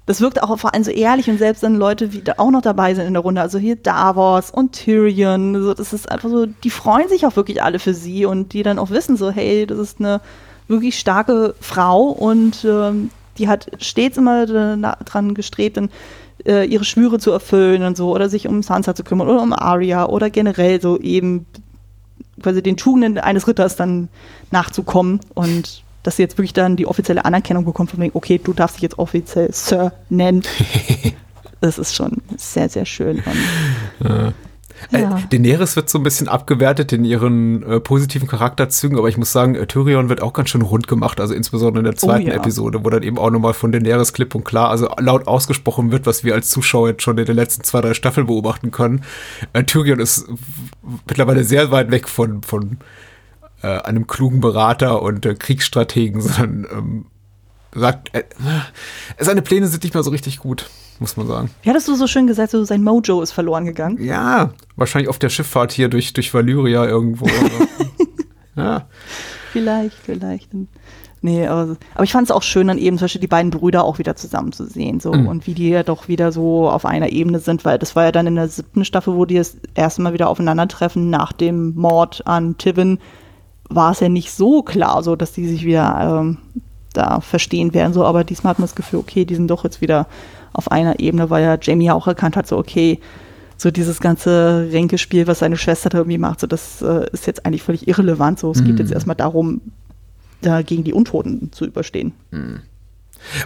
[0.09, 2.63] das wirkt auch vor allem so ehrlich und selbst dann Leute, die da auch noch
[2.63, 6.47] dabei sind in der Runde, also hier Davos und Tyrion, so, das ist einfach so,
[6.47, 9.67] die freuen sich auch wirklich alle für sie und die dann auch wissen so, hey,
[9.67, 10.19] das ist eine
[10.67, 15.91] wirklich starke Frau und ähm, die hat stets immer da- dran gestrebt, dann,
[16.43, 19.53] äh, ihre Schwüre zu erfüllen und so oder sich um Sansa zu kümmern oder um
[19.53, 21.45] Arya oder generell so eben
[22.41, 24.09] quasi den Tugenden eines Ritters dann
[24.49, 28.51] nachzukommen und dass sie jetzt wirklich dann die offizielle Anerkennung bekommt von wegen, okay, du
[28.51, 30.41] darfst dich jetzt offiziell Sir nennen.
[31.61, 33.21] das ist schon sehr, sehr schön.
[34.03, 34.33] Ja.
[34.91, 39.31] Äh, Daenerys wird so ein bisschen abgewertet in ihren äh, positiven Charakterzügen, aber ich muss
[39.31, 42.33] sagen, äh, Tyrion wird auch ganz schön rund gemacht, also insbesondere in der zweiten ja.
[42.33, 46.07] Episode, wo dann eben auch nochmal von Daenerys klipp und klar, also laut ausgesprochen wird,
[46.07, 49.03] was wir als Zuschauer jetzt schon in den letzten zwei, drei Staffeln beobachten können.
[49.53, 50.27] Äh, Tyrion ist
[51.07, 52.79] mittlerweile sehr weit weg von, von
[53.61, 57.05] äh, einem klugen Berater und äh, Kriegsstrategen, sondern ähm,
[57.73, 58.23] sagt, äh,
[59.19, 60.69] seine Pläne sind nicht mehr so richtig gut,
[60.99, 61.49] muss man sagen.
[61.61, 64.03] Wie hattest du so schön gesagt, so sein Mojo ist verloren gegangen?
[64.03, 67.27] Ja, wahrscheinlich auf der Schifffahrt hier durch, durch Valyria irgendwo.
[68.55, 68.87] Ja.
[69.53, 70.49] Vielleicht, vielleicht.
[71.21, 73.83] Nee, aber, aber ich fand es auch schön, dann eben zum Beispiel die beiden Brüder
[73.85, 74.99] auch wieder zusammen zu sehen.
[74.99, 75.27] So, Mhm.
[75.27, 78.11] und wie die ja doch wieder so auf einer Ebene sind, weil das war ja
[78.11, 82.27] dann in der siebten Staffel, wo die das erste Mal wieder aufeinandertreffen nach dem Mord
[82.27, 82.99] an Tivin,
[83.69, 86.37] war es ja nicht so klar, so dass die sich wieder ähm,
[86.93, 87.93] da verstehen werden.
[87.93, 90.07] So, aber diesmal hat man das Gefühl, okay, die sind doch jetzt wieder
[90.53, 92.99] auf einer Ebene, weil ja Jamie ja auch erkannt hat, so okay,
[93.57, 97.45] so dieses ganze Ränkespiel, was seine Schwester da irgendwie macht, so das äh, ist jetzt
[97.45, 98.39] eigentlich völlig irrelevant.
[98.39, 99.61] So, es geht jetzt erstmal darum,
[100.41, 102.13] da gegen die Untoten zu überstehen.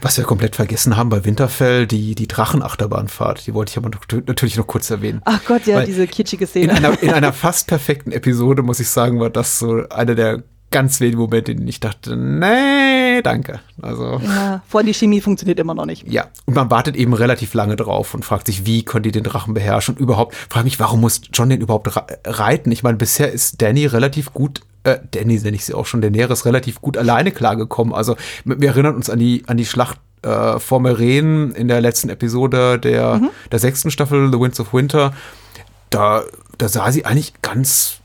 [0.02, 4.02] Was wir komplett vergessen haben bei Winterfell, die, die Drachenachterbahnfahrt, die wollte ich aber noch,
[4.28, 5.22] natürlich noch kurz erwähnen.
[5.26, 6.74] Ach Gott, ja, Weil diese kitschige In Szene.
[6.74, 11.00] einer, in einer fast perfekten Episode, muss ich sagen, war das so einer der ganz
[11.00, 13.60] wenigen Momente, in denen ich dachte, nee, danke.
[13.82, 16.06] Also, ja, vor allem die Chemie funktioniert immer noch nicht.
[16.12, 16.26] ja.
[16.46, 19.54] Und man wartet eben relativ lange drauf und fragt sich, wie konnte die den Drachen
[19.54, 19.96] beherrschen?
[19.96, 22.72] Und überhaupt, frage mich, warum muss John den überhaupt re- reiten?
[22.72, 26.46] Ich meine, bisher ist Danny relativ gut, äh, Danny nenne ich sie auch schon, Daenerys
[26.46, 27.94] relativ gut alleine klargekommen.
[27.94, 32.10] Also, wir erinnern uns an die, an die Schlacht äh, vor Meren in der letzten
[32.10, 33.22] Episode der,
[33.52, 35.14] der sechsten Staffel, The Winds of Winter.
[35.90, 36.24] Da,
[36.58, 38.00] da sah sie eigentlich ganz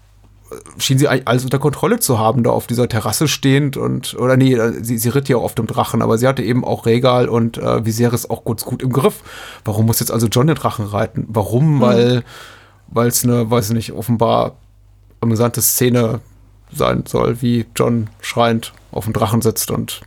[0.79, 4.37] schien sie eigentlich alles unter Kontrolle zu haben, da auf dieser Terrasse stehend und, oder
[4.37, 7.29] nee, sie, sie ritt ja auch auf dem Drachen, aber sie hatte eben auch Regal
[7.29, 9.21] und äh, Viserys auch kurz gut im Griff.
[9.65, 11.27] Warum muss jetzt also John den Drachen reiten?
[11.29, 11.81] Warum?
[11.81, 12.25] Weil,
[12.89, 14.57] weil es eine, weiß ich nicht, offenbar
[15.21, 16.21] amüsante Szene
[16.73, 20.01] sein soll, wie John schreiend auf dem Drachen sitzt und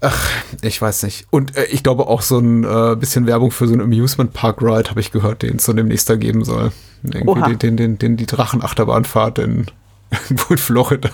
[0.00, 0.30] Ach,
[0.62, 1.26] ich weiß nicht.
[1.30, 4.62] Und äh, ich glaube auch so ein äh, bisschen Werbung für so einen Amusement Park
[4.62, 6.70] Ride habe ich gehört, den es so demnächst da geben soll.
[7.02, 7.48] Irgendwie Oha.
[7.54, 9.66] den, den, den, die Drachenachterbahnfahrt in,
[10.28, 11.10] in Florida.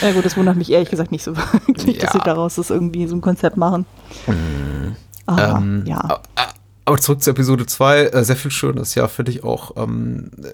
[0.00, 2.20] Ja gut, das wundert mich ehrlich gesagt nicht so wirklich, dass Ja.
[2.20, 3.84] sie daraus das irgendwie so ein Konzept machen.
[5.26, 6.20] Aber, Ähm, ja.
[6.84, 9.76] Aber zurück zu Episode 2, äh, sehr viel Schönes, ja, finde ich auch.
[9.76, 10.48] Ähm, äh,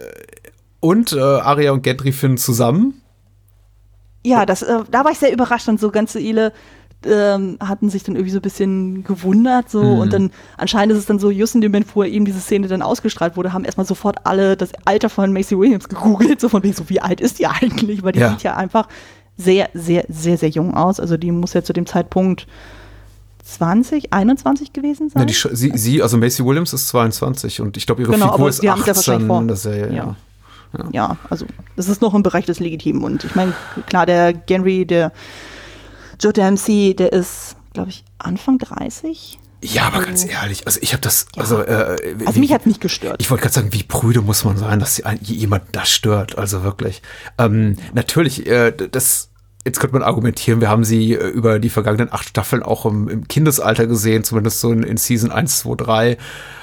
[0.81, 3.01] und äh, Arya und Gendry finden zusammen.
[4.25, 6.53] Ja, das, äh, da war ich sehr überrascht und so ganze Ile
[7.07, 9.99] ähm, hatten sich dann irgendwie so ein bisschen gewundert so Mhm.
[10.01, 12.67] und dann anscheinend ist es dann so, just in dem Moment, wo eben diese Szene
[12.67, 16.63] dann ausgestrahlt wurde, haben erstmal sofort alle das Alter von Macy Williams gegoogelt, so von
[16.65, 18.03] wegen so, wie alt ist die eigentlich?
[18.03, 18.31] Weil die Ja.
[18.31, 18.89] sieht ja einfach
[19.37, 20.99] sehr, sehr, sehr, sehr jung aus.
[20.99, 22.49] Also die muss ja zu dem Zeitpunkt
[23.45, 25.21] 20, 21 gewesen sein.
[25.21, 28.49] Ja, die, sie, sie, also Macy Williams ist 22 und ich glaube, ihre Genau, Figur
[28.49, 29.41] ist wir haben es ja wahrscheinlich 18 vor.
[29.41, 29.95] in der Serie.
[29.97, 30.17] Ja.
[30.77, 30.85] Ja.
[30.93, 33.03] ja, also das ist noch im Bereich des Legitimen.
[33.03, 33.55] Und ich meine,
[33.87, 35.13] klar, der Genry, der
[36.21, 39.39] Joe Dempsey, der ist, glaube ich, Anfang 30.
[39.63, 42.81] Ja, aber ganz ehrlich, also ich habe das, also, äh, Also wie- mich hat nicht
[42.81, 43.17] gestört.
[43.21, 47.03] Ich wollte gerade sagen, wie prüde muss man sein, dass jemand das stört, also wirklich.
[47.39, 49.31] Ähm, natürlich, äh, das,
[49.67, 53.09] jetzt könnte man argumentieren, wir haben sie äh, über die vergangenen acht Staffeln auch im,
[53.09, 56.19] im Kindesalter gesehen, zumindest so in, in Season 1, 2, 3.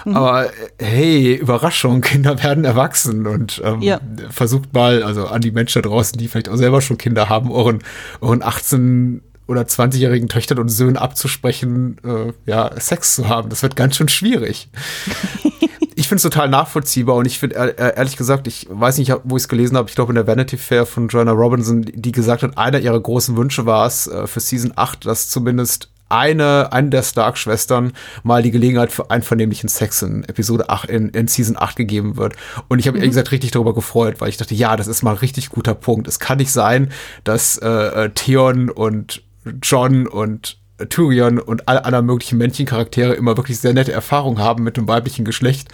[0.05, 0.15] Mhm.
[0.15, 3.99] Aber äh, hey, Überraschung, Kinder werden erwachsen und ähm, Ja.
[4.29, 7.51] versucht mal, also an die Menschen da draußen, die vielleicht auch selber schon Kinder haben,
[7.51, 7.79] euren,
[8.21, 13.49] euren 18 oder 20-jährigen Töchtern und Söhnen abzusprechen, äh, ja, Sex zu haben.
[13.49, 14.69] Das wird ganz schön schwierig.
[15.95, 19.43] ich finde es total nachvollziehbar und ich finde, ehrlich gesagt, ich weiß nicht, wo ich
[19.43, 22.57] es gelesen habe, ich glaube in der Vanity Fair von Joanna Robinson, die gesagt hat,
[22.57, 27.03] einer ihrer großen Wünsche war es äh, für Season 8, dass zumindest eine, eine der
[27.03, 32.17] Stark-Schwestern mal die Gelegenheit für einvernehmlichen Sex in Episode 8, in, in Season 8 gegeben
[32.17, 32.35] wird.
[32.67, 35.11] Und ich habe ehrlich gesagt richtig darüber gefreut, weil ich dachte, ja, das ist mal
[35.11, 36.07] ein richtig guter Punkt.
[36.07, 36.91] Es kann nicht sein,
[37.23, 39.23] dass äh, äh, Theon und
[39.61, 40.57] John und
[40.89, 45.23] Tyrion und alle anderen möglichen Männchencharaktere immer wirklich sehr nette Erfahrungen haben mit dem weiblichen
[45.23, 45.69] Geschlecht.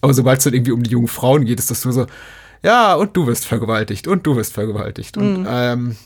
[0.00, 2.06] Aber sobald es dann irgendwie um die jungen Frauen geht, ist das nur so,
[2.62, 5.16] ja, und du wirst vergewaltigt und du wirst vergewaltigt.
[5.16, 5.96] Und, ähm,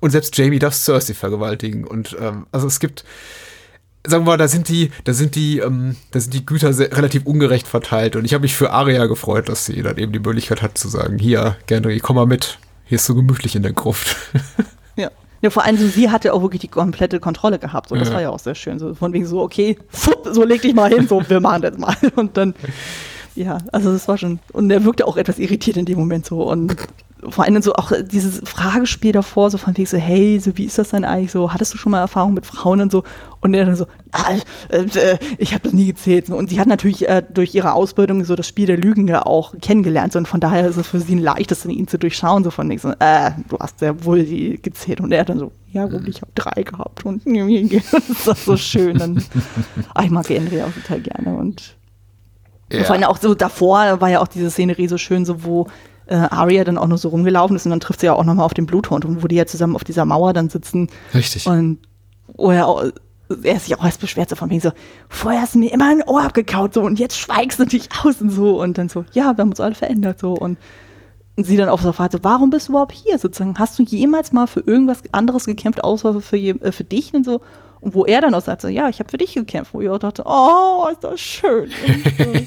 [0.00, 1.84] und selbst Jamie darf Cersei vergewaltigen.
[1.84, 3.04] Und ähm, also es gibt,
[4.04, 6.94] sagen wir mal, da sind die, da sind die, ähm, da sind die Güter sehr,
[6.96, 8.16] relativ ungerecht verteilt.
[8.16, 10.88] Und ich habe mich für Arya gefreut, dass sie dann eben die Möglichkeit hat zu
[10.88, 12.58] sagen, hier, Gendry, komm mal mit.
[12.84, 14.16] Hier ist so gemütlich in der Gruft.
[14.94, 15.10] Ja.
[15.42, 17.88] Ja, vor allem so, sie hatte auch wirklich die komplette Kontrolle gehabt.
[17.88, 18.14] So, das Ja.
[18.14, 18.78] war ja auch sehr schön.
[18.78, 21.76] So, von wegen so, okay, fupp, so leg dich mal hin, so, wir machen das
[21.76, 21.94] mal.
[22.16, 22.54] Und dann,
[23.34, 24.38] ja, also das war schon.
[24.52, 26.42] Und er wirkte auch etwas irritiert in dem Moment so.
[26.48, 26.76] Und
[27.28, 30.78] vor allem so auch dieses Fragespiel davor, so von wegen so, hey, so wie ist
[30.78, 31.52] das denn eigentlich so?
[31.52, 33.04] Hattest du schon mal Erfahrung mit Frauen und so?
[33.40, 34.34] Und er dann so, ah,
[34.68, 36.30] äh, äh, ich habe das nie gezählt.
[36.30, 39.54] Und sie hat natürlich äh, durch ihre Ausbildung so das Spiel der Lügen ja auch
[39.60, 40.12] kennengelernt.
[40.12, 42.42] So, und von daher ist es für sie ein leichtes, ihn zu durchschauen.
[42.44, 45.00] So von wegen so, äh, du hast sehr wohl die gezählt.
[45.00, 47.04] Und er dann so, ja gut, ich habe drei gehabt.
[47.04, 49.00] Und das ist so schön.
[49.00, 49.24] Und,
[49.94, 51.36] ah, ich mag Henry auch total gerne.
[51.36, 51.76] Und
[52.72, 55.66] und vor allem auch so davor war ja auch diese Szenerie so schön, so wo
[56.06, 58.46] äh, Arya dann auch nur so rumgelaufen ist und dann trifft sie ja auch nochmal
[58.46, 61.46] auf den Bluthund und wo die ja zusammen auf dieser Mauer dann sitzen Richtig.
[61.46, 61.78] und
[62.34, 62.84] wo er, auch,
[63.42, 64.72] er sich auch erst beschwert so von wegen so,
[65.08, 68.20] vorher hast du mir immer ein Ohr abgekaut so und jetzt schweigst du dich aus
[68.20, 70.58] und so und dann so, ja, wir haben uns alle verändert so und
[71.36, 73.18] sie dann auch so fragt, so, warum bist du überhaupt hier?
[73.18, 77.24] Sozusagen, hast du jemals mal für irgendwas anderes gekämpft, außer für, äh, für dich und
[77.24, 77.40] so?
[77.80, 79.74] Und wo er dann auch sagt, so, ja, ich habe für dich gekämpft.
[79.74, 81.68] Wo ich auch dachte, oh, ist das schön.
[82.18, 82.46] Und, äh,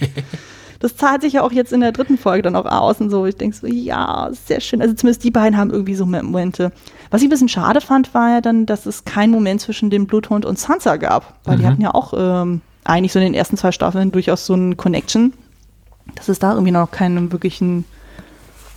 [0.80, 3.26] das zahlt sich ja auch jetzt in der dritten Folge dann auch aus und so.
[3.26, 4.82] Ich denke so, ja, sehr schön.
[4.82, 6.72] Also zumindest die beiden haben irgendwie so Momente.
[7.12, 10.08] Was ich ein bisschen schade fand, war ja dann, dass es keinen Moment zwischen dem
[10.08, 11.40] Bluthund und Sansa gab.
[11.44, 14.54] Weil die hatten ja auch ähm, eigentlich so in den ersten zwei Staffeln durchaus so
[14.54, 15.34] einen Connection.
[16.16, 17.86] Dass es da irgendwie noch keinen wirklichen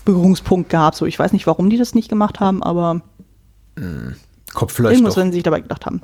[0.04, 0.94] Berührungspunkt gab.
[0.94, 3.02] So, ich weiß nicht, warum die das nicht gemacht haben, aber
[4.54, 6.02] Kommt vielleicht irgendwas werden sie sich dabei gedacht haben.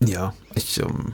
[0.00, 1.12] Ja, ich, ähm,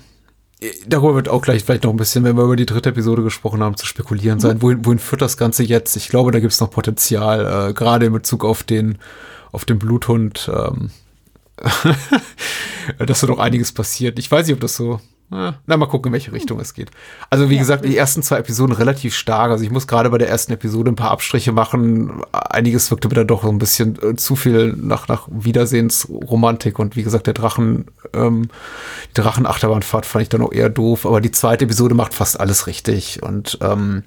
[0.86, 3.62] darüber wird auch gleich vielleicht noch ein bisschen, wenn wir über die dritte Episode gesprochen
[3.62, 4.60] haben, zu spekulieren sein.
[4.60, 5.96] Wohin, wohin führt das Ganze jetzt?
[5.96, 8.98] Ich glaube, da gibt es noch Potenzial, äh, gerade in Bezug auf den,
[9.52, 10.90] auf den Bluthund, ähm,
[13.06, 14.18] dass da noch einiges passiert.
[14.18, 15.00] Ich weiß nicht, ob das so.
[15.30, 16.90] Äh, Na, mal gucken, in welche Richtung es geht.
[17.28, 19.50] Also, wie gesagt, die ersten zwei Episoden relativ stark.
[19.50, 22.22] Also, ich muss gerade bei der ersten Episode ein paar Abstriche machen.
[22.32, 26.78] Einiges wirkte mir dann doch so ein bisschen äh, zu viel nach, nach Wiedersehensromantik.
[26.78, 28.48] Und wie gesagt, der Drachen, ähm,
[29.10, 31.04] die Drachenachterbahnfahrt fand ich dann auch eher doof.
[31.04, 33.22] Aber die zweite Episode macht fast alles richtig.
[33.22, 34.04] Und ähm,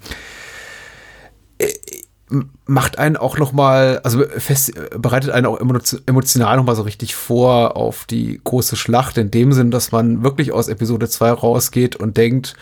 [2.66, 6.82] macht einen auch noch mal, also fest, bereitet einen auch emotio- emotional noch mal so
[6.82, 11.30] richtig vor auf die große Schlacht, in dem Sinn, dass man wirklich aus Episode 2
[11.30, 12.54] rausgeht und denkt,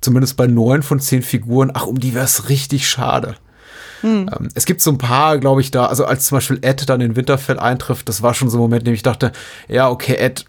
[0.00, 3.36] zumindest bei neun von zehn Figuren, ach, um die wäre es richtig schade.
[4.02, 7.00] Ähm, es gibt so ein paar, glaube ich, da, also als zum Beispiel Ed dann
[7.00, 9.32] in Winterfell eintrifft, das war schon so ein Moment, in dem ich dachte,
[9.68, 10.46] ja, okay, Ed,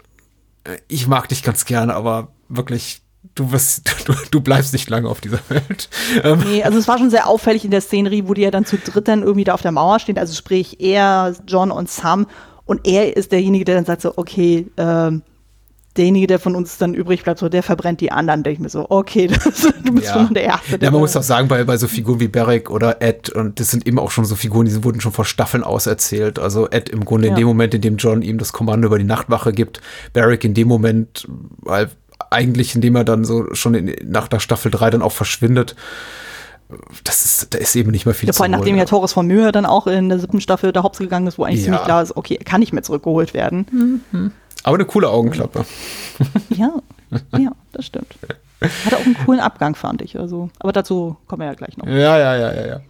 [0.64, 3.02] äh, ich mag dich ganz gerne, aber wirklich,
[3.34, 5.88] du wirst, du, du bleibst nicht lange auf dieser Welt.
[6.22, 8.64] Ähm, Nee, also es war schon sehr auffällig in der Szenerie, wo die ja dann
[8.64, 10.18] zu dritt dann irgendwie da auf der Mauer stehen.
[10.18, 12.26] Also sprich er, John und Sam.
[12.64, 15.22] Und er ist derjenige, der dann sagt so, okay, ähm,
[15.96, 18.44] derjenige, der von uns dann übrig bleibt, so, der verbrennt die anderen.
[18.44, 20.72] Denke ich mir so, okay, das, du bist schon der Erste.
[20.72, 23.28] Ja, der man da- muss auch sagen, bei, bei so Figuren wie Beric oder Ed,
[23.30, 26.38] und das sind eben auch schon so Figuren, die wurden schon vor Staffeln auserzählt.
[26.38, 27.38] Also Ed im Grunde in Ja.
[27.40, 29.80] dem Moment, in dem John ihm das Kommando über die Nachtwache gibt,
[30.12, 31.26] Beric in dem Moment,
[31.58, 31.90] weil
[32.30, 35.74] eigentlich, indem er dann so schon in, nach der Staffel 3 dann auch verschwindet.
[37.02, 38.84] Das ist, da ist eben nicht mehr viel Ja, vor allem nachdem ja.
[38.84, 41.60] Torres von Möhe dann auch in der siebten Staffel der Hops gegangen ist, wo eigentlich
[41.60, 41.64] Ja.
[41.64, 44.00] ziemlich klar ist, okay, er kann nicht mehr zurückgeholt werden.
[44.62, 45.64] Aber eine coole Augenklappe.
[46.50, 46.74] Ja,
[47.36, 48.14] ja, das stimmt.
[48.84, 50.18] Hatte auch einen coolen Abgang, fand ich.
[50.18, 51.86] Also, aber dazu kommen wir ja gleich noch.
[51.86, 52.80] Ja, ja, ja, ja, ja.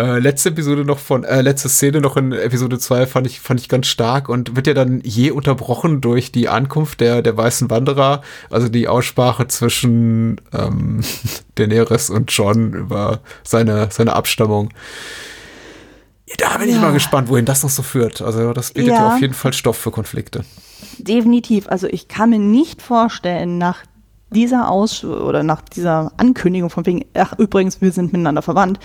[0.00, 3.58] Äh, letzte Episode noch von, äh, letzte Szene noch in Episode 2 fand ich, fand
[3.58, 7.68] ich ganz stark und wird ja dann je unterbrochen durch die Ankunft der, der weißen
[7.70, 11.00] Wanderer, also die Aussprache zwischen ähm,
[11.56, 14.70] Daenerys und John über seine, seine Abstammung.
[16.38, 16.82] Da bin ich Ja.
[16.82, 18.22] mal gespannt, wohin das noch so führt.
[18.22, 19.14] Also das bietet ja, Ja.
[19.14, 20.44] auf jeden Fall Stoff für Konflikte.
[20.98, 21.68] Definitiv.
[21.68, 23.84] Also ich kann mir nicht vorstellen, nach
[24.30, 28.78] dieser Aus oder nach dieser Ankündigung von wegen, ach übrigens, wir sind miteinander verwandt,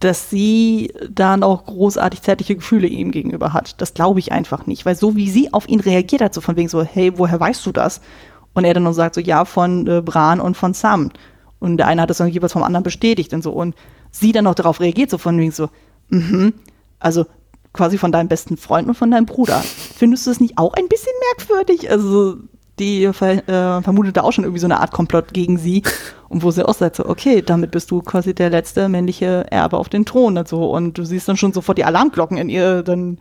[0.00, 3.80] dass sie da noch großartig zärtliche Gefühle ihm gegenüber hat.
[3.80, 6.56] Das glaube ich einfach nicht, weil so wie sie auf ihn reagiert hat, so von
[6.56, 8.00] wegen so, hey, woher weißt du das?
[8.52, 11.10] Und er dann noch sagt so, ja, von äh, Bran und von Sam.
[11.60, 13.52] Und der eine hat das dann jeweils vom anderen bestätigt und so.
[13.52, 13.76] Und
[14.10, 15.68] sie dann noch darauf reagiert, so von wegen so,
[16.08, 16.52] mhm,
[16.98, 17.26] also
[17.72, 19.62] quasi von deinem besten Freund und von deinem Bruder.
[20.02, 21.88] Findest du das nicht auch ein bisschen merkwürdig?
[21.88, 22.34] Also
[22.80, 25.84] die ver äh, vermutet da auch schon irgendwie so eine Art Komplott gegen sie.
[26.28, 29.76] Und wo sie auch sagt, so, okay, damit bist du quasi der letzte männliche Erbe
[29.76, 30.68] auf den Thron und so.
[30.72, 33.18] Und du siehst dann schon sofort die Alarmglocken in ihr dann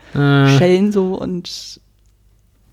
[0.58, 1.80] schellen so und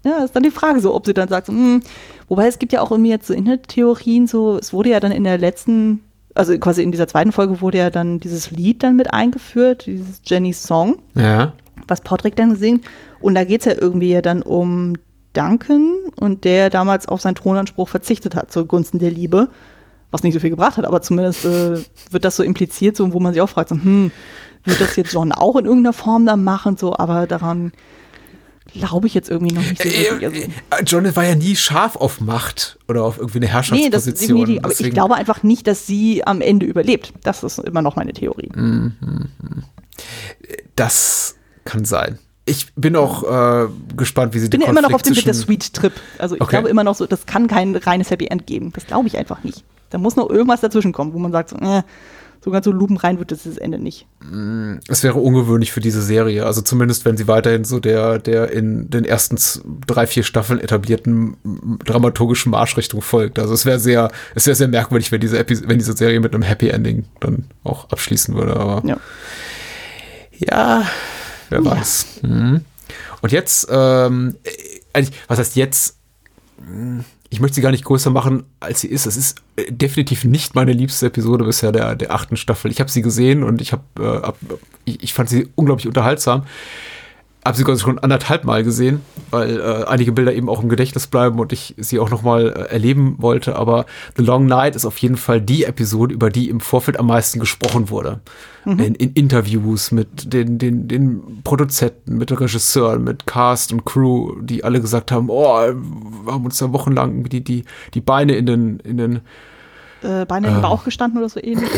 [0.07, 1.83] ja, ist dann die Frage so, ob sie dann sagt, so, hm,
[2.29, 5.25] wobei es gibt ja auch irgendwie jetzt so Internettheorien, so, es wurde ja dann in
[5.25, 6.03] der letzten,
[6.35, 10.23] also quasi in dieser zweiten Folge wurde ja dann dieses Lied dann mit eingeführt, dieses
[10.25, 11.53] Jennys Song, Ja.
[11.89, 12.81] was Patrick dann gesehen.
[13.21, 14.95] Und da geht es ja irgendwie ja dann um
[15.33, 19.49] Duncan und der damals auf seinen Thronanspruch verzichtet hat zugunsten der Liebe,
[20.11, 21.79] was nicht so viel gebracht hat, aber zumindest äh,
[22.11, 24.11] wird das so impliziert, so, wo man sich auch fragt, so, hm,
[24.65, 27.73] wird das jetzt John auch in irgendeiner Form dann machen, so, aber daran
[28.73, 30.23] glaube ich jetzt irgendwie noch nicht so wirklich.
[30.23, 30.37] Also,
[30.71, 34.39] Äh, John war ja nie scharf auf Macht oder auf irgendwie eine Nee, das Herrschaftsposition.
[34.41, 34.65] definitiv.
[34.65, 37.13] Aber ich glaube einfach nicht, dass sie am Ende überlebt.
[37.23, 38.51] Das ist immer noch meine Theorie.
[40.77, 42.19] Das kann sein.
[42.49, 45.15] Ich bin auch äh, gespannt, wie sie Ich bin die ja immer noch auf dem
[45.15, 45.93] Bittersweet-Trip.
[46.19, 46.51] Also ich Okay.
[46.53, 48.73] glaube immer noch so, das kann kein reines Happy End geben.
[48.75, 49.65] Das glaube ich einfach nicht.
[49.91, 51.83] Da muss noch irgendwas dazwischen kommen, wo man sagt, so, äh,
[52.45, 54.07] so ganz so lupenrein wird das das Ende nicht.
[54.89, 56.47] Es wäre ungewöhnlich für diese Serie.
[56.47, 59.37] Also zumindest, wenn sie weiterhin so der, der in den ersten
[59.87, 61.37] drei, vier Staffeln etablierten
[61.85, 63.39] dramaturgischen Marschrichtung folgt.
[63.41, 66.33] Also es wäre sehr, es wäre sehr merkwürdig, wenn diese, Epi wenn diese Serie mit
[66.33, 68.57] einem Happy Ending dann auch abschließen würde.
[68.57, 68.99] Aber Ja.
[70.39, 70.87] ja,
[71.51, 71.71] wer Ja.
[71.71, 72.07] weiß.
[72.23, 72.65] Mhm.
[73.21, 74.51] Und jetzt, ähm, äh,
[74.93, 75.97] eigentlich, was heißt jetzt?
[76.65, 79.05] Hm, ich möchte sie gar nicht größer machen, als sie ist.
[79.07, 82.71] Es ist äh, definitiv nicht meine liebste Episode bisher der, der achten Staffel.
[82.71, 84.33] Ich habe sie gesehen und ich, hab, äh,
[84.87, 86.45] ich, ich fand sie unglaublich unterhaltsam
[87.45, 91.07] habe sie quasi schon anderthalb Mal gesehen, weil äh, einige Bilder eben auch im Gedächtnis
[91.07, 93.57] bleiben und ich sie auch noch mal äh, erleben wollte.
[93.57, 97.07] Aber The Long Night ist auf jeden Fall die Episode, über die im Vorfeld am
[97.07, 98.21] meisten gesprochen wurde.
[98.65, 98.79] Mhm.
[98.81, 104.65] In, in, Interviews mit den, den, den Produzenten, mit Regisseuren, mit Cast und Crew, die
[104.65, 108.81] alle gesagt haben, oh, wir haben uns da wochenlang die, die, die Beine in den,
[108.81, 109.21] in den
[110.03, 111.71] äh, Beine im Bauch gestanden oder so ähnlich.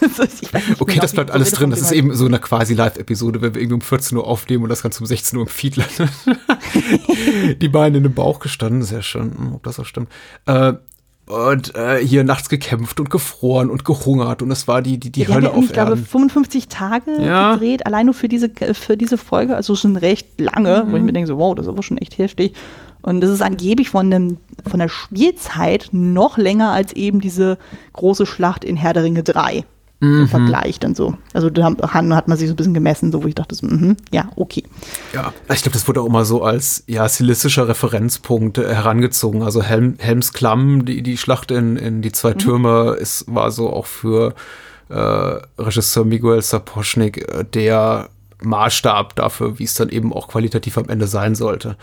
[0.00, 0.22] Also
[0.78, 1.70] okay, das bleibt alles drin.
[1.70, 4.70] Das ist eben so eine quasi Live-Episode, wenn wir irgendwie um 14 Uhr aufnehmen und
[4.70, 6.10] das Ganze um 16 Uhr im Feed landet.
[7.60, 10.08] die Beine in den Bauch gestanden, sehr schön, hm, ob das auch stimmt.
[10.46, 10.74] Äh,
[11.26, 15.22] und äh, hier nachts gekämpft und gefroren und gehungert und es war die, die, die
[15.22, 17.54] ja, Hölle auf Ich glaube, 55 Tage ja.
[17.54, 20.92] gedreht, allein nur für diese, für diese Folge, also schon recht lange, mhm.
[20.92, 22.54] wo ich mir denke, so, wow, das ist aber schon echt heftig.
[23.04, 27.58] Und das ist angeblich von, dem, von der Spielzeit noch länger als eben diese
[27.92, 29.62] große Schlacht in Herr der Ringe 3
[30.00, 30.20] mhm.
[30.22, 31.14] im Vergleich dann so.
[31.34, 33.96] Also da hat man sich so ein bisschen gemessen, so wo ich dachte, so, mh,
[34.10, 34.64] ja, okay.
[35.12, 39.42] Ja, ich glaube, das wurde auch immer so als ja, stilistischer Referenzpunkt äh, herangezogen.
[39.42, 42.38] Also Helm, Helms Klamm, die, die Schlacht in, in die zwei mhm.
[42.38, 44.34] Türme, ist, war so auch für
[44.88, 48.08] äh, Regisseur Miguel Sapochnik äh, der
[48.42, 51.76] Maßstab dafür, wie es dann eben auch qualitativ am Ende sein sollte.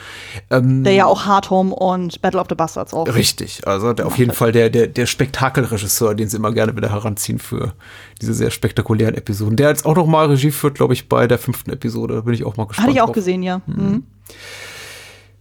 [0.50, 3.08] Ähm, der ja auch Hard Home und Battle of the Bastards auch.
[3.08, 6.92] Richtig, also der, auf jeden Fall der, der, der Spektakelregisseur, den sie immer gerne wieder
[6.92, 7.74] heranziehen für
[8.22, 9.56] diese sehr spektakulären Episoden.
[9.56, 12.16] Der jetzt auch noch mal Regie führt, glaube ich, bei der fünften Episode.
[12.16, 12.88] Da bin ich auch mal gespannt.
[12.88, 13.16] Hatte ich auch drauf.
[13.16, 13.62] gesehen, ja.
[13.66, 13.76] Mhm.
[13.76, 14.04] Mhm.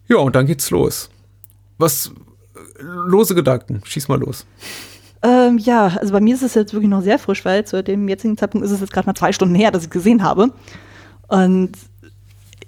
[0.08, 1.10] Ja, und dann geht's los.
[1.78, 2.12] Was
[2.78, 4.46] lose Gedanken, schieß mal los.
[5.22, 8.08] Ähm, ja, also bei mir ist es jetzt wirklich noch sehr frisch, weil zu dem
[8.08, 10.50] jetzigen Zeitpunkt ist es jetzt gerade mal zwei Stunden her, dass ich gesehen habe.
[11.30, 11.70] Und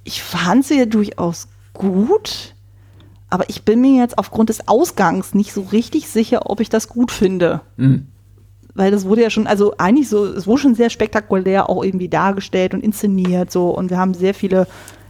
[0.05, 2.55] ich fand sie ja durchaus gut,
[3.29, 6.89] aber ich bin mir jetzt aufgrund des Ausgangs nicht so richtig sicher, ob ich das
[6.89, 7.61] gut finde.
[7.77, 8.07] Mhm.
[8.75, 12.09] Weil das wurde ja schon, also eigentlich so, es wurde schon sehr spektakulär auch irgendwie
[12.09, 14.67] dargestellt und inszeniert so und wir haben sehr viele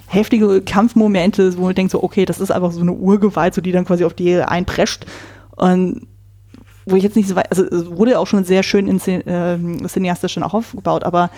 [0.07, 3.73] heftige Kampfmomente, wo man denkt so, okay, das ist einfach so eine Urgewalt, so die
[3.73, 5.05] dann quasi auf die einprescht
[5.57, 6.07] und
[6.87, 8.99] wo ich jetzt nicht so weit, also es wurde ja auch schon sehr schön in
[8.99, 11.31] äh, cineastisch schon auch aufgebaut, aber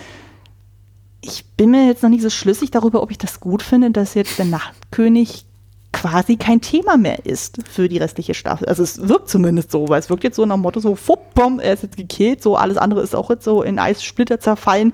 [1.27, 4.13] ich bin mir jetzt noch nicht so schlüssig darüber, ob ich das gut finde, dass
[4.13, 5.45] jetzt der Nachtkönig
[5.91, 8.67] quasi kein Thema mehr ist für die restliche Staffel.
[8.67, 11.33] Also es wirkt zumindest so, weil es wirkt jetzt so nach dem Motto so, fupp,
[11.33, 14.93] bom, er ist jetzt gekillt, so alles andere ist auch jetzt so in Eissplitter zerfallen.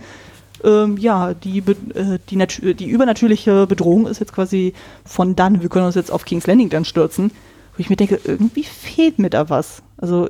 [0.63, 5.87] Ähm, ja, die, äh, die, die übernatürliche Bedrohung ist jetzt quasi von dann, wir können
[5.87, 7.31] uns jetzt auf King's Landing dann stürzen.
[7.75, 9.81] Wo ich mir denke, irgendwie fehlt mir da was.
[9.97, 10.29] Also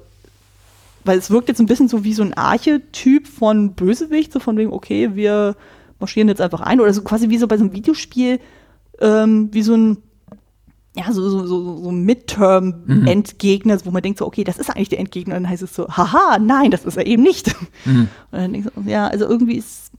[1.04, 4.58] weil es wirkt jetzt ein bisschen so wie so ein Archetyp von Bösewicht, so von
[4.58, 5.56] wegen, okay, wir
[6.02, 8.40] marschieren jetzt einfach ein oder so quasi wie so bei so einem Videospiel,
[9.00, 9.98] ähm, wie so ein
[10.94, 13.80] ja, so, so, so, so Midterm-Endgegner, mhm.
[13.86, 15.38] wo man denkt so, okay, das ist eigentlich der Endgegner.
[15.38, 17.56] Und dann heißt es so, haha, nein, das ist er eben nicht.
[17.86, 18.10] Mhm.
[18.32, 19.92] Und dann denkst du, ja, also irgendwie ist.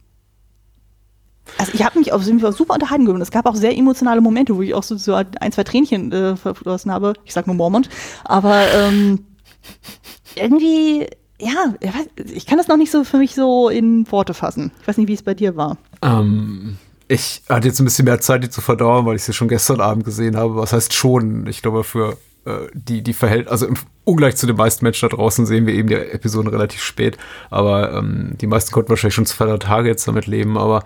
[1.58, 3.22] Also ich habe mich auf jeden Fall super unterhalten gefühlt.
[3.22, 6.36] Es gab auch sehr emotionale Momente, wo ich auch so, so ein, zwei Tränchen äh,
[6.36, 7.14] verflossen habe.
[7.24, 7.88] Ich sag nur Mormont.
[8.24, 9.26] Aber ähm,
[10.36, 11.06] irgendwie
[11.42, 11.74] ja,
[12.32, 14.70] ich kann das noch nicht so für mich so in Worte fassen.
[14.80, 15.76] Ich weiß nicht, wie es bei dir war.
[16.00, 16.76] Ähm,
[17.08, 19.80] ich hatte jetzt ein bisschen mehr Zeit, die zu verdauern, weil ich sie schon gestern
[19.80, 20.56] Abend gesehen habe.
[20.56, 21.46] Was heißt schon?
[21.46, 23.74] Ich glaube, für äh, die, die verhält, also im
[24.04, 27.18] Ungleich zu den meisten Menschen da draußen sehen wir eben die Episoden relativ spät.
[27.50, 30.56] Aber ähm, die meisten konnten wahrscheinlich schon zwei, drei Tage jetzt damit leben.
[30.56, 30.84] Aber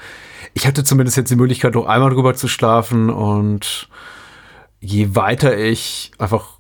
[0.55, 3.89] ich hatte zumindest jetzt die Möglichkeit, noch einmal drüber zu schlafen und
[4.81, 6.56] je weiter ich einfach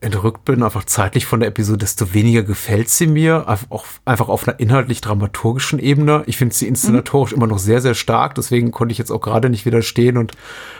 [0.00, 3.46] entrückt bin, einfach zeitlich von der Episode, desto weniger gefällt sie mir.
[3.68, 6.22] Auch einfach auf einer inhaltlich-dramaturgischen Ebene.
[6.26, 7.38] Ich finde sie inszenatorisch mhm.
[7.38, 8.34] immer noch sehr, sehr stark.
[8.34, 10.32] Deswegen konnte ich jetzt auch gerade nicht widerstehen und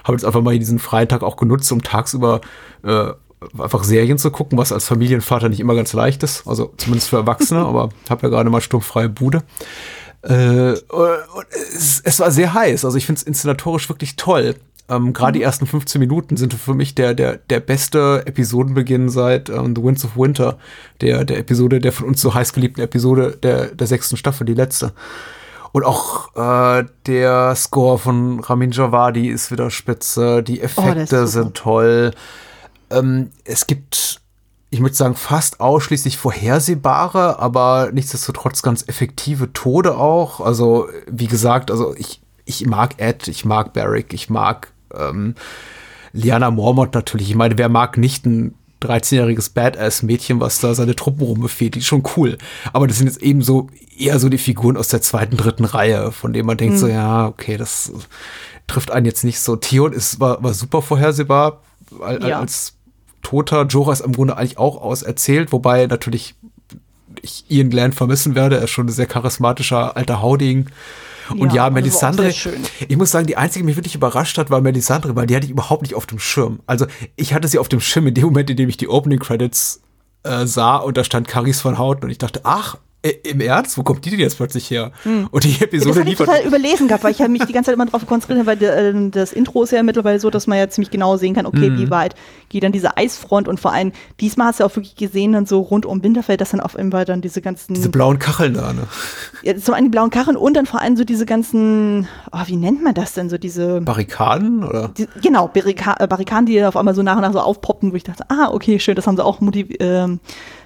[0.04, 2.40] habe jetzt einfach mal diesen Freitag auch genutzt, um tagsüber
[2.84, 3.12] äh,
[3.58, 6.46] einfach Serien zu gucken, was als Familienvater nicht immer ganz leicht ist.
[6.46, 9.42] Also zumindest für Erwachsene, aber habe ja gerade mal sturmfreie Bude.
[10.22, 10.74] Äh,
[11.74, 12.84] es, es, war sehr heiß.
[12.84, 14.54] Also ich finde es inszenatorisch wirklich toll.
[14.92, 15.44] Ähm, Gerade die mhm.
[15.44, 20.04] ersten 15 Minuten sind für mich der, der, der beste Episodenbeginn seit ähm, The Winds
[20.04, 20.58] of Winter,
[21.00, 24.92] der, der Episode, der von uns so heißgeliebten Episode der, der sechsten Staffel, die letzte.
[25.72, 31.26] Und auch äh, der Score von Ramin Javadi ist wieder spitze, die oh, Effekte oh,
[31.26, 32.10] sind toll.
[32.90, 34.20] Ähm, es gibt,
[34.68, 40.40] ich würde sagen, fast ausschließlich vorhersehbare, aber nichtsdestotrotz ganz effektive Tode auch.
[40.40, 45.34] Also, wie gesagt, also ich, ich mag Ed, ich mag Barrick, ich mag ähm,
[46.12, 47.30] Liana Mormont natürlich.
[47.30, 51.86] Ich meine, wer mag nicht ein 13-jähriges Badass-Mädchen, was da seine Truppen rumbefehlt, die ist
[51.86, 52.36] schon cool.
[52.72, 56.12] Aber das sind jetzt eben so eher so die Figuren aus der zweiten, dritten Reihe,
[56.12, 56.78] von denen man denkt mhm.
[56.78, 57.92] so, ja, okay, das
[58.66, 59.56] trifft einen jetzt nicht so.
[59.56, 61.62] Theon ist, war, war super vorhersehbar,
[62.00, 62.40] als, ja.
[62.40, 62.74] als
[63.22, 63.66] toter.
[63.66, 66.34] Jorah ist im Grunde eigentlich auch auserzählt, wobei natürlich
[67.20, 68.56] ich Ian Glenn vermissen werde.
[68.56, 70.66] Er ist schon ein sehr charismatischer alter Hauding.
[71.30, 74.60] Und ja, ja Melisandre, ich muss sagen, die einzige, die mich wirklich überrascht hat, war
[74.60, 76.60] Melisandre, weil die hatte ich überhaupt nicht auf dem Schirm.
[76.66, 79.18] Also ich hatte sie auf dem Schirm in dem Moment, in dem ich die Opening
[79.18, 79.82] Credits
[80.22, 82.76] äh, sah und da stand Caris von Houten und ich dachte, ach,
[83.24, 83.76] Im Ernst?
[83.76, 84.92] Wo kommt die denn jetzt plötzlich her?
[85.02, 85.26] Hm.
[85.30, 86.28] Und die Episode ja, das liefert.
[86.28, 88.62] Ich total überlesen gehabt, weil ich habe mich die ganze Zeit immer darauf konzentriert, weil
[88.62, 91.66] äh, das Intro ist ja mittlerweile so, dass man ja ziemlich genau sehen kann, okay,
[91.66, 91.78] hm.
[91.78, 92.14] wie weit
[92.48, 95.60] geht dann diese Eisfront und vor allem diesmal hast du auch wirklich gesehen, dann so
[95.60, 97.74] rund um Winterfeld, dass dann auf einmal dann diese ganzen.
[97.74, 98.82] Diese blauen Kacheln da, ne?
[99.42, 102.56] Ja, zum einen die blauen Kacheln und dann vor allem so diese ganzen, oh, wie
[102.56, 103.80] nennt man das denn, so diese.
[103.80, 104.88] Barrikaden, oder?
[104.96, 107.96] Die, genau, Barrika äh, Barrikaden, die auf einmal so nach und nach so aufpoppen, wo
[107.96, 110.06] ich dachte, ah, okay, schön, das haben sie auch motiv äh,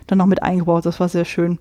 [0.06, 1.58] dann noch mit eingebaut, das war sehr schön.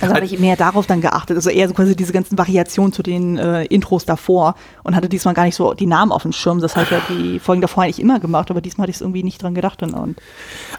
[0.00, 3.02] Also habe ich mehr darauf dann geachtet, also eher so quasi diese ganzen Variationen zu
[3.02, 6.60] den äh, Intros davor und hatte diesmal gar nicht so die Namen auf dem Schirm.
[6.60, 9.00] Das habe ich ja die Folgen davor eigentlich immer gemacht, aber diesmal hatte ich es
[9.00, 9.82] irgendwie nicht dran gedacht.
[9.82, 10.18] Und, und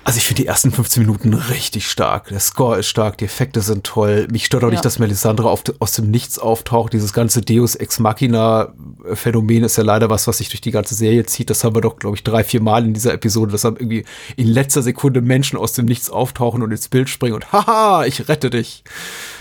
[0.03, 2.29] also ich finde die ersten 15 Minuten richtig stark.
[2.29, 4.27] Der Score ist stark, die Effekte sind toll.
[4.31, 4.71] Mich stört auch ja.
[4.71, 6.93] nicht, dass Melisandre auf, aus dem Nichts auftaucht.
[6.93, 8.73] Dieses ganze Deus Ex Machina
[9.13, 11.49] Phänomen ist ja leider was, was sich durch die ganze Serie zieht.
[11.49, 14.05] Das haben wir doch, glaube ich, drei, vier Mal in dieser Episode, dass dann irgendwie
[14.35, 18.27] in letzter Sekunde Menschen aus dem Nichts auftauchen und ins Bild springen und haha, ich
[18.29, 18.62] rette dich.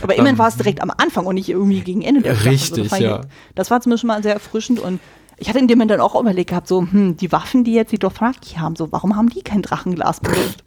[0.03, 2.85] Aber immerhin ähm, war es direkt am Anfang und nicht irgendwie gegen Ende der Richtig,
[2.85, 3.21] also, das ja.
[3.55, 5.01] Das war zumindest mal sehr erfrischend und
[5.39, 7.93] ich hatte in dem Moment dann auch überlegt gehabt, so, hm, die Waffen, die jetzt
[7.93, 10.63] die Dothraki haben, so, warum haben die kein Drachenglas benutzt?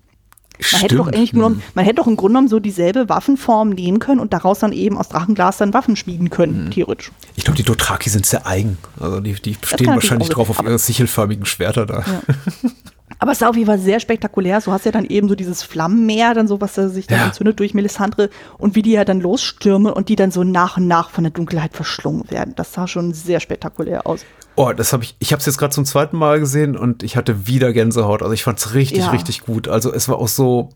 [0.71, 3.99] Man hätte, doch eigentlich genommen, man hätte doch im Grunde genommen so dieselbe Waffenform nehmen
[3.99, 6.71] können und daraus dann eben aus Drachenglas dann Waffen schmieden können, mhm.
[6.71, 7.11] theoretisch.
[7.35, 8.77] Ich glaube, die Dothraki sind sehr eigen.
[8.99, 11.99] Also die, die stehen wahrscheinlich drauf auf ihre sichelförmigen Schwerter da.
[11.99, 12.21] Ja.
[13.19, 14.61] Aber es sah auf jeden Fall sehr spektakulär.
[14.61, 17.25] So hast ja dann eben so dieses Flammenmeer, dann so, was sich dann ja.
[17.25, 20.87] entzündet durch Melisandre und wie die ja dann losstürmen und die dann so nach und
[20.87, 22.53] nach von der Dunkelheit verschlungen werden.
[22.55, 24.25] Das sah schon sehr spektakulär aus.
[24.55, 27.17] Oh, das habe ich, ich habe es jetzt gerade zum zweiten Mal gesehen und ich
[27.17, 28.21] hatte wieder Gänsehaut.
[28.21, 29.09] Also ich fand es richtig, ja.
[29.09, 29.67] richtig gut.
[29.67, 30.69] Also es war auch so,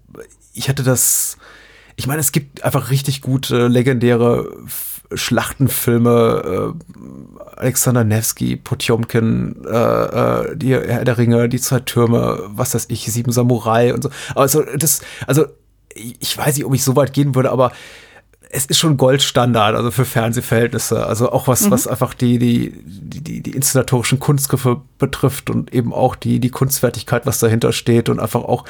[0.53, 1.37] ich hatte das,
[1.95, 4.51] ich meine, es gibt einfach richtig gute, legendäre
[5.13, 12.75] Schlachtenfilme, äh, Alexander Nevsky, Potjomkin, äh, äh, die Herr der Ringe, die zwei Türme, was
[12.75, 14.09] weiß ich, Sieben Samurai und so.
[14.35, 15.45] Also das, also
[15.95, 17.71] ich weiß nicht, ob ich so weit gehen würde, aber
[18.51, 21.05] es ist schon Goldstandard, also für Fernsehverhältnisse.
[21.05, 21.71] Also auch was, mhm.
[21.71, 27.25] was einfach die, die, die, die inszenatorischen Kunstgriffe betrifft und eben auch die, die Kunstfertigkeit,
[27.25, 28.65] was dahinter steht und einfach auch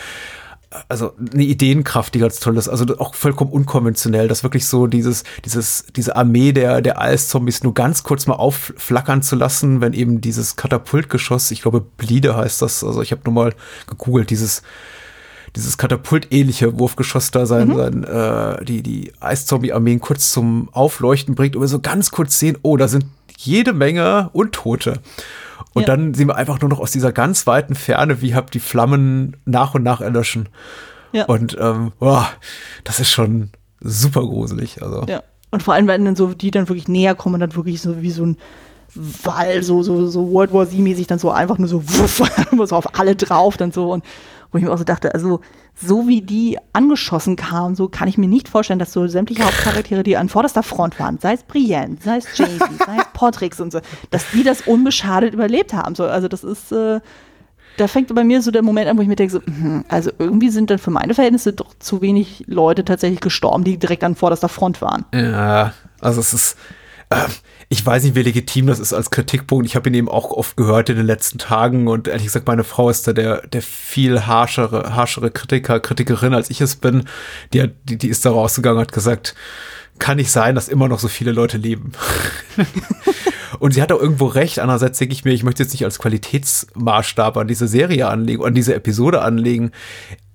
[0.87, 5.23] also eine Ideenkraft, die ganz toll ist, also auch vollkommen unkonventionell, dass wirklich so dieses,
[5.43, 10.21] dieses, diese Armee der, der Eiszombies nur ganz kurz mal aufflackern zu lassen, wenn eben
[10.21, 13.53] dieses Katapultgeschoss, ich glaube, Bliede heißt das, also ich habe nur mal
[13.87, 14.61] gegoogelt, dieses,
[15.55, 17.75] dieses Katapult-ähnliche Wurfgeschoss da sein, mhm.
[17.75, 22.57] sein äh, die, die Eiszombie-Armeen kurz zum Aufleuchten bringt und wir so ganz kurz sehen,
[22.61, 23.05] oh, da sind
[23.37, 24.99] jede Menge Untote.
[25.73, 25.87] Und ja.
[25.87, 29.37] dann sehen wir einfach nur noch aus dieser ganz weiten Ferne, wie habt die Flammen
[29.45, 30.49] nach und nach erlöschen.
[31.11, 31.25] Ja.
[31.25, 32.29] Und ähm, boah,
[32.83, 34.81] das ist schon super gruselig.
[34.81, 35.05] Also.
[35.07, 35.23] Ja.
[35.51, 38.11] Und vor allem, wenn dann so die dann wirklich näher kommen, dann wirklich so wie
[38.11, 38.37] so ein
[38.95, 42.21] Wall, so, so, so World War Z-mäßig dann so einfach nur so wuff,
[42.67, 43.91] so auf alle drauf dann so.
[43.91, 44.03] Und
[44.51, 45.41] wo ich mir auch so dachte, also
[45.75, 50.03] so wie die angeschossen kamen, so kann ich mir nicht vorstellen, dass so sämtliche Hauptcharaktere,
[50.03, 53.71] die an vorderster Front waren, sei es Brienne, sei es Jamie, sei es Portrix und
[53.71, 53.79] so,
[54.09, 55.95] dass die das unbeschadet überlebt haben.
[55.95, 56.99] So, also das ist, äh,
[57.77, 60.11] da fängt bei mir so der Moment an, wo ich mir denke, so, mh, also
[60.17, 64.15] irgendwie sind dann für meine Verhältnisse doch zu wenig Leute tatsächlich gestorben, die direkt an
[64.15, 65.05] vorderster Front waren.
[65.13, 66.57] Ja, also es ist,
[67.09, 67.27] äh,
[67.71, 69.67] ich weiß nicht, wie legitim das ist als Kritikpunkt.
[69.67, 72.63] Ich habe ihn eben auch oft gehört in den letzten Tagen und ehrlich gesagt, meine
[72.63, 77.03] Frau ist da der, der viel harschere, harschere Kritiker, Kritikerin, als ich es bin.
[77.53, 79.35] Die, hat, die, die ist da rausgegangen und hat gesagt,
[79.99, 81.91] kann nicht sein, dass immer noch so viele Leute leben.
[83.59, 84.57] und sie hat auch irgendwo recht.
[84.59, 88.55] Andererseits denke ich mir, ich möchte jetzt nicht als Qualitätsmaßstab an diese Serie anlegen, an
[88.55, 89.71] diese Episode anlegen.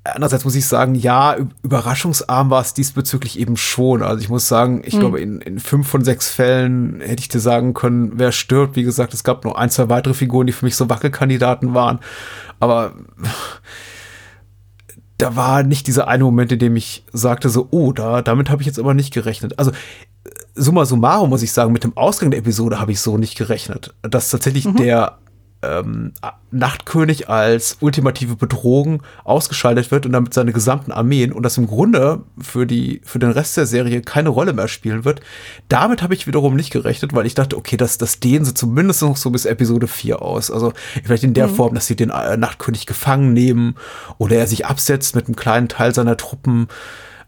[0.05, 4.03] Andererseits muss ich sagen, ja, überraschungsarm war es diesbezüglich eben schon.
[4.03, 5.01] Also ich muss sagen, ich hm.
[5.01, 8.77] glaube, in, in fünf von sechs Fällen hätte ich dir sagen können, wer stirbt.
[8.77, 12.01] Wie gesagt, es gab noch ein, zwei weitere Figuren, die für mich so Wackelkandidaten waren.
[12.61, 12.93] Aber
[15.17, 18.61] da war nicht dieser eine Moment, in dem ich sagte so, oh, da, damit habe
[18.61, 19.59] ich jetzt aber nicht gerechnet.
[19.59, 19.73] Also
[20.55, 23.95] summa summarum muss ich sagen, mit dem Ausgang der Episode habe ich so nicht gerechnet.
[24.03, 24.77] Dass tatsächlich mhm.
[24.77, 25.19] der
[25.65, 26.13] ähm,
[26.51, 32.23] Nachtkönig als ultimative Bedrohung ausgeschaltet wird und damit seine gesamten Armeen und das im Grunde
[32.41, 35.21] für die für den Rest der Serie keine Rolle mehr spielen wird.
[35.69, 39.03] Damit habe ich wiederum nicht gerechnet, weil ich dachte, okay, das, das dehnen sie zumindest
[39.03, 40.51] noch so bis Episode 4 aus.
[40.51, 41.55] Also vielleicht in der mhm.
[41.55, 43.75] Form, dass sie den äh, Nachtkönig gefangen nehmen
[44.19, 46.69] oder er sich absetzt mit einem kleinen Teil seiner Truppen.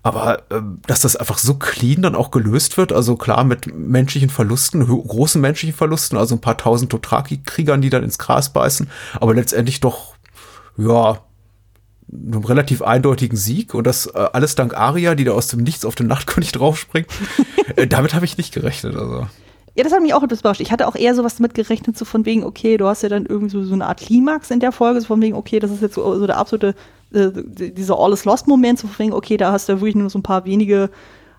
[0.06, 4.30] Aber äh, dass das einfach so clean dann auch gelöst wird, also klar mit menschlichen
[4.30, 8.88] Verlusten, großen menschlichen Verlusten, also ein paar tausend Dothraki-Kriegern, die dann ins Gras beißen,
[9.20, 10.14] aber letztendlich doch,
[10.76, 11.18] ja,
[12.08, 15.84] einem relativ eindeutigen Sieg und das äh, alles dank Aria, die da aus dem Nichts
[15.84, 17.08] auf den Nachtkönig draufspringt.
[17.74, 18.94] äh, damit habe ich nicht gerechnet.
[18.94, 19.26] Also.
[19.74, 20.60] Ja, das hat mich auch etwas überrascht.
[20.60, 23.26] Ich hatte auch eher sowas damit gerechnet, so von wegen, okay, du hast ja dann
[23.26, 25.82] irgendwie so, so eine Art Klimax in der Folge, so von wegen, okay, das ist
[25.82, 26.76] jetzt so, so der absolute,
[27.12, 27.30] äh,
[27.70, 30.44] dieser All is Lost-Moment, von wegen, okay, da hast du wirklich nur so ein paar
[30.44, 30.90] wenige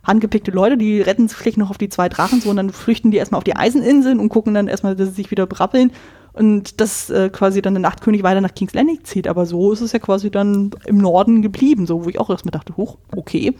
[0.04, 3.18] handgepickte Leute, die retten sich noch auf die zwei Drachen so und dann flüchten die
[3.18, 5.92] erstmal auf die Eiseninseln und gucken dann erstmal, dass sie sich wieder brappeln
[6.38, 9.28] und dass äh, quasi dann der Nachtkönig weiter nach King's Landing zieht.
[9.28, 12.52] Aber so ist es ja quasi dann im Norden geblieben, so wo ich auch erstmal
[12.52, 13.56] dachte, hoch, okay.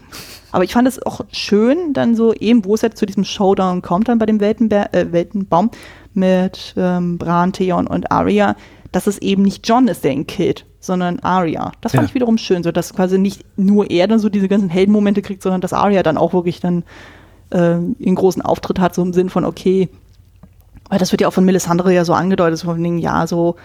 [0.52, 3.82] Aber ich fand es auch schön, dann so eben, wo es jetzt zu diesem Showdown
[3.82, 5.70] kommt, dann bei dem Weltenber äh, Weltenbaum
[6.14, 8.56] mit ähm, Bran, Theon und Arya,
[8.92, 11.72] dass es eben nicht John ist, der ihn killt, sondern Arya.
[11.80, 12.08] Das fand Ja.
[12.08, 15.42] ich wiederum schön, so dass quasi nicht nur er dann so diese ganzen Heldenmomente kriegt,
[15.42, 16.84] sondern dass Arya dann auch wirklich dann
[17.50, 19.88] äh, einen großen Auftritt hat, so im Sinn von, okay,
[20.88, 23.56] weil das wird ja auch von Melisandre ja so angedeutet, so von wegen, ja, so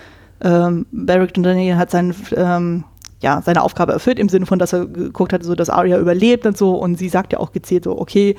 [0.42, 2.84] ähm, Beric Dondarrion hat sein, ähm,
[3.22, 6.46] ja, seine Aufgabe erfüllt, im Sinne von, dass er geguckt hat, so dass Arya überlebt
[6.46, 6.76] und so.
[6.76, 8.36] Und sie sagt ja auch gezielt so, okay,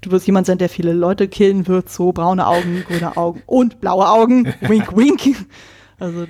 [0.00, 3.80] du wirst jemand sein, der viele Leute killen wird, so braune Augen, grüne Augen und
[3.80, 4.52] blaue Augen.
[4.62, 5.20] wink, wink.
[5.98, 6.26] Also,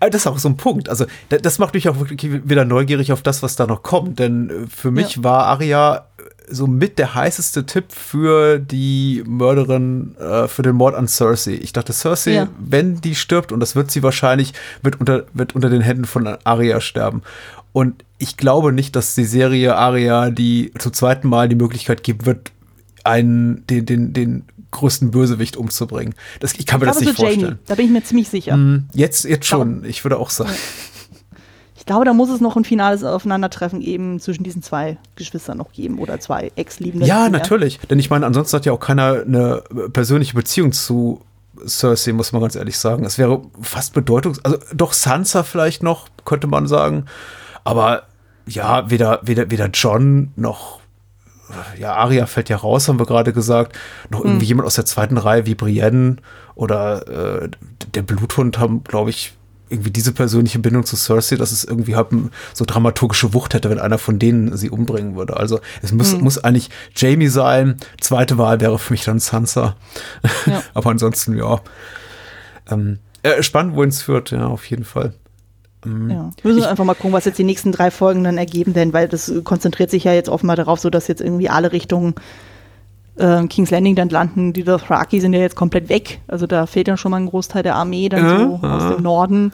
[0.00, 0.88] Aber das ist auch so ein Punkt.
[0.88, 4.18] Also, da- das macht mich auch wirklich wieder neugierig auf das, was da noch kommt.
[4.18, 5.24] Denn äh, für mich Ja.
[5.24, 6.06] war Aria
[6.48, 11.52] so mit der heißeste Tipp für die Mörderin, äh, für den Mord an Cersei.
[11.62, 12.48] Ich dachte, Cersei, Ja.
[12.58, 16.26] wenn die stirbt, und das wird sie wahrscheinlich, wird unter, wird unter den Händen von
[16.44, 17.22] Aria sterben.
[17.72, 22.26] Und ich glaube nicht, dass die Serie Aria die zum zweiten Mal die Möglichkeit geben
[22.26, 22.52] wird,
[23.04, 26.14] einen, den, den, den größten Bösewicht umzubringen.
[26.40, 27.58] Das, ich kann mir ich das nicht so vorstellen.
[27.66, 28.54] da bin ich mir ziemlich sicher.
[28.54, 29.84] Hm, Jetzt, jetzt schon.
[29.84, 30.50] Ich würde auch sagen.
[31.76, 35.72] Ich glaube, da muss es noch ein finales Aufeinandertreffen eben zwischen diesen zwei Geschwistern noch
[35.72, 37.08] geben oder zwei Ex-Liebenden.
[37.08, 37.28] Ja, Ja.
[37.28, 37.80] natürlich.
[37.90, 39.62] Denn ich meine, ansonsten hat ja auch keiner eine
[39.92, 41.22] persönliche Beziehung zu
[41.66, 43.04] Cersei, muss man ganz ehrlich sagen.
[43.04, 44.44] Es wäre fast bedeutungs...
[44.44, 47.06] Also doch Sansa vielleicht noch, könnte man sagen.
[47.64, 48.04] Aber
[48.46, 50.81] ja, weder, weder, weder John noch...
[51.78, 53.78] Ja, Arya fällt ja raus, haben wir gerade gesagt.
[54.10, 56.16] Noch irgendwie jemand aus der zweiten Reihe wie Brienne
[56.54, 57.48] oder äh,
[57.94, 59.34] der Bluthund haben, glaube ich,
[59.72, 62.08] irgendwie diese persönliche Bindung zu Cersei, dass es irgendwie halt
[62.52, 65.38] so dramaturgische Wucht hätte, wenn einer von denen sie umbringen würde.
[65.38, 67.78] Also es muss, muss eigentlich Jamie sein.
[67.98, 69.76] Zweite Wahl wäre für mich dann Sansa.
[70.44, 70.62] Ja.
[70.74, 71.60] Aber ansonsten, ja.
[72.70, 75.14] Ähm, äh, spannend, wohin es führt, ja, auf jeden Fall.
[75.84, 76.30] Ja.
[76.42, 79.08] Wir müssen einfach mal gucken, was jetzt die nächsten drei Folgen dann ergeben, denn weil
[79.08, 82.14] das konzentriert sich ja jetzt offenbar darauf, so dass jetzt irgendwie alle Richtungen
[83.16, 84.52] äh, King's Landing dann landen.
[84.52, 86.20] Die Dothraki sind ja jetzt komplett weg.
[86.28, 88.76] Also da fehlt dann schon mal ein Großteil der Armee dann Ja, so ja.
[88.76, 89.52] aus dem Norden.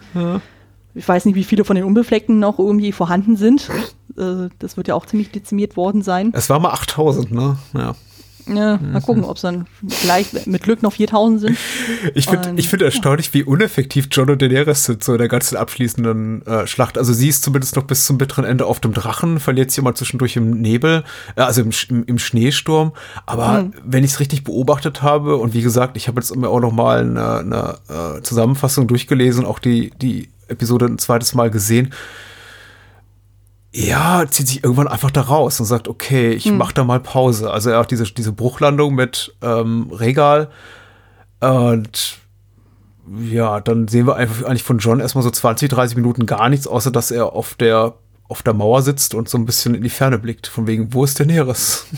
[0.95, 3.69] Ich weiß nicht, wie viele von den Unbefleckten noch irgendwie vorhanden sind.
[4.17, 6.33] Äh, das wird ja auch ziemlich dezimiert worden sein.
[6.35, 7.57] Es war mal 8000, ne?
[7.73, 7.95] Ja.
[8.49, 11.59] Ja, mal gucken, ob es dann vielleicht mit Glück noch 4000 sind.
[12.15, 15.57] Ich finde ich finde erstaunlich, wie uneffektiv John und Daenerys sind so in der ganzen
[15.57, 16.99] abschließenden äh, Schlacht.
[16.99, 19.95] Also sie ist zumindest noch bis zum bitteren Ende auf dem Drachen, verliert sich immer
[19.95, 21.05] zwischendurch im Nebel,
[21.37, 22.93] äh, also im, im, im Schneesturm.
[23.27, 26.61] Aber wenn ich es richtig beobachtet habe und wie gesagt, ich habe jetzt mir auch
[26.61, 31.93] noch mal eine, eine äh, Zusammenfassung durchgelesen, auch die die Episode ein zweites Mal gesehen.
[33.73, 37.51] Ja, zieht sich irgendwann einfach da raus und sagt, okay, ich mach da mal Pause.
[37.51, 40.49] Also er hat diese, diese Bruchlandung mit ähm, Regal
[41.41, 42.19] und
[43.21, 46.67] ja, dann sehen wir einfach eigentlich von John erstmal so 20, 30 Minuten gar nichts,
[46.67, 47.95] außer dass er auf der,
[48.29, 50.47] auf der Mauer sitzt und so ein bisschen in die Ferne blickt.
[50.47, 51.87] Von wegen, wo ist Daenerys?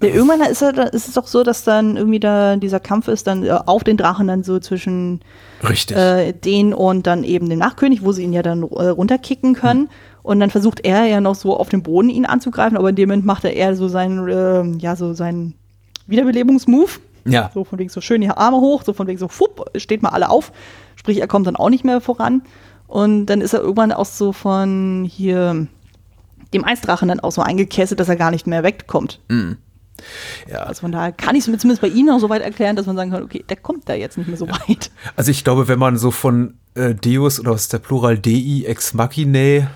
[0.00, 3.26] Ja, irgendwann ist, er, ist es doch so, dass dann irgendwie da dieser Kampf ist,
[3.26, 5.20] dann äh, auf den Drachen dann so zwischen
[5.66, 5.96] Richtig.
[5.96, 9.88] äh, den und dann eben dem Nachkönig, wo sie ihn ja dann äh, runterkicken können.
[10.22, 13.08] Und dann versucht er ja noch so auf dem Boden ihn anzugreifen, aber in dem
[13.08, 15.54] Moment macht er eher so seinen, ähm, ja, so seinen
[16.06, 17.00] Wiederbelebungsmove.
[17.24, 17.50] ja.
[17.52, 20.10] So von wegen so schön die Arme hoch, so von wegen so, fupp, steht mal
[20.10, 20.52] alle auf.
[20.96, 22.42] Sprich, er kommt dann auch nicht mehr voran.
[22.86, 25.66] Und dann ist er irgendwann auch so von hier
[26.52, 29.18] dem Eisdrachen dann auch so eingekesselt, dass er gar nicht mehr wegkommt.
[30.50, 30.60] Ja.
[30.60, 32.86] Also von daher kann ich es mir zumindest bei Ihnen auch so weit erklären, dass
[32.86, 34.90] man sagen kann, okay, der kommt da jetzt nicht mehr so weit.
[35.16, 38.94] Also ich glaube, wenn man so von äh, Deus oder ist der Plural Dei ex
[38.94, 39.68] machinae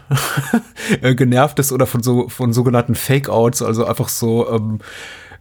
[1.02, 4.80] äh, genervt ist oder von so von sogenannten Fake-Outs, also einfach so ähm,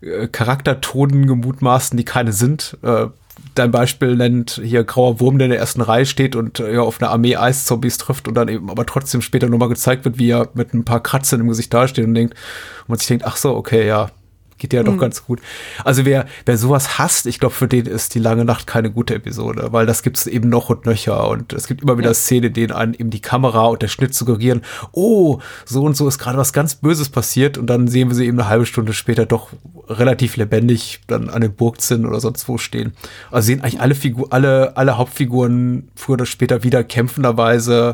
[0.02, 2.78] äh, Charaktertonen gemutmaßen, die keine sind.
[2.82, 3.08] Äh,
[3.54, 6.82] dein Beispiel nennt hier grauer Wurm, der in der ersten Reihe steht und äh, ja
[6.82, 10.30] auf eine Armee Eiszombies trifft und dann eben aber trotzdem später nochmal gezeigt wird, wie
[10.30, 13.38] er mit ein paar Kratzern im Gesicht dasteht und denkt, und man sich denkt, ach
[13.38, 14.10] so, okay, ja,
[14.58, 15.42] geht ja doch ganz gut.
[15.84, 19.16] Also wer, wer sowas hasst, ich glaube, für den ist die lange Nacht keine gute
[19.16, 22.46] Episode, weil das gibt es eben noch und nöcher und es gibt immer wieder Szenen,
[22.46, 26.20] in denen einem eben die Kamera und der Schnitt suggerieren, oh, so und so ist
[26.20, 29.26] gerade was ganz Böses passiert und dann sehen wir sie eben eine halbe Stunde später
[29.26, 29.50] doch
[29.88, 32.94] relativ lebendig dann an den Burgzinn oder sonst wo stehen.
[33.32, 37.94] Also sehen eigentlich alle Figur, alle, alle Hauptfiguren früher oder später wieder kämpfenderweise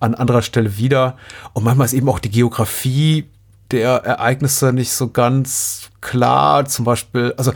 [0.00, 1.16] an anderer Stelle wieder.
[1.52, 3.24] Und manchmal ist eben auch die Geografie
[3.70, 6.64] der Ereignisse nicht so ganz klar.
[6.66, 7.52] Zum Beispiel, also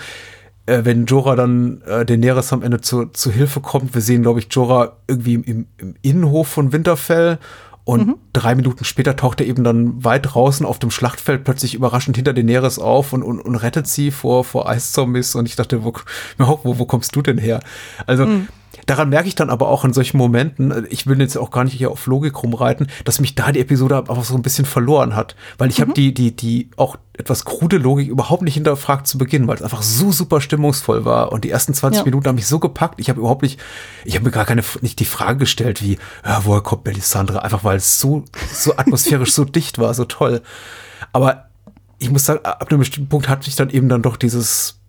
[0.67, 4.41] äh, wenn Jorah dann äh, Daenerys am Ende zu, zu Hilfe kommt, wir sehen, glaube
[4.41, 7.39] ich, Jorah irgendwie im, im Innenhof von Winterfell
[7.89, 8.17] und mhm.
[8.35, 12.35] drei Minuten später taucht er eben dann weit draußen auf dem Schlachtfeld plötzlich überraschend hinter
[12.35, 15.35] Daenerys auf und, und, und rettet sie vor, vor Eiszombies.
[15.35, 15.95] Und ich dachte, wo,
[16.37, 17.61] wo, wo kommst du denn her?
[18.07, 18.49] Also, mhm.
[18.89, 21.75] Daran merke ich dann aber auch in solchen Momenten, ich will jetzt auch gar nicht
[21.75, 25.37] hier auf Logik rumreiten, dass mich da die Episode einfach so ein bisschen verloren hat.
[25.59, 25.83] Weil ich mhm.
[25.83, 29.63] habe die, die, die auch etwas krude Logik überhaupt nicht hinterfragt zu Beginn, weil es
[29.63, 31.33] einfach so super stimmungsvoll war.
[31.33, 32.05] Und die ersten 20 ja.
[32.07, 32.99] Minuten haben mich so gepackt.
[32.99, 33.61] Ich habe überhaupt nicht,
[34.07, 37.43] ich habe mir gar keine, nicht die Frage gestellt, wie, ja, woher kommt Melisandre?
[37.43, 40.41] Einfach weil es so, so atmosphärisch so dicht war, so toll.
[41.13, 41.51] Aber
[41.99, 44.81] ich muss sagen, ab einem bestimmten Punkt hat mich dann eben dann doch dieses,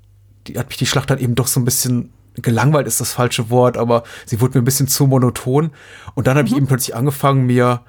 [0.48, 3.50] die, hat mich die Schlacht dann eben doch so ein bisschen gelangweilt ist das falsche
[3.50, 5.72] Wort, aber sie wurde mir ein bisschen zu monoton.
[6.16, 6.54] Und dann habe mhm.
[6.54, 7.82] ich eben plötzlich angefangen, mir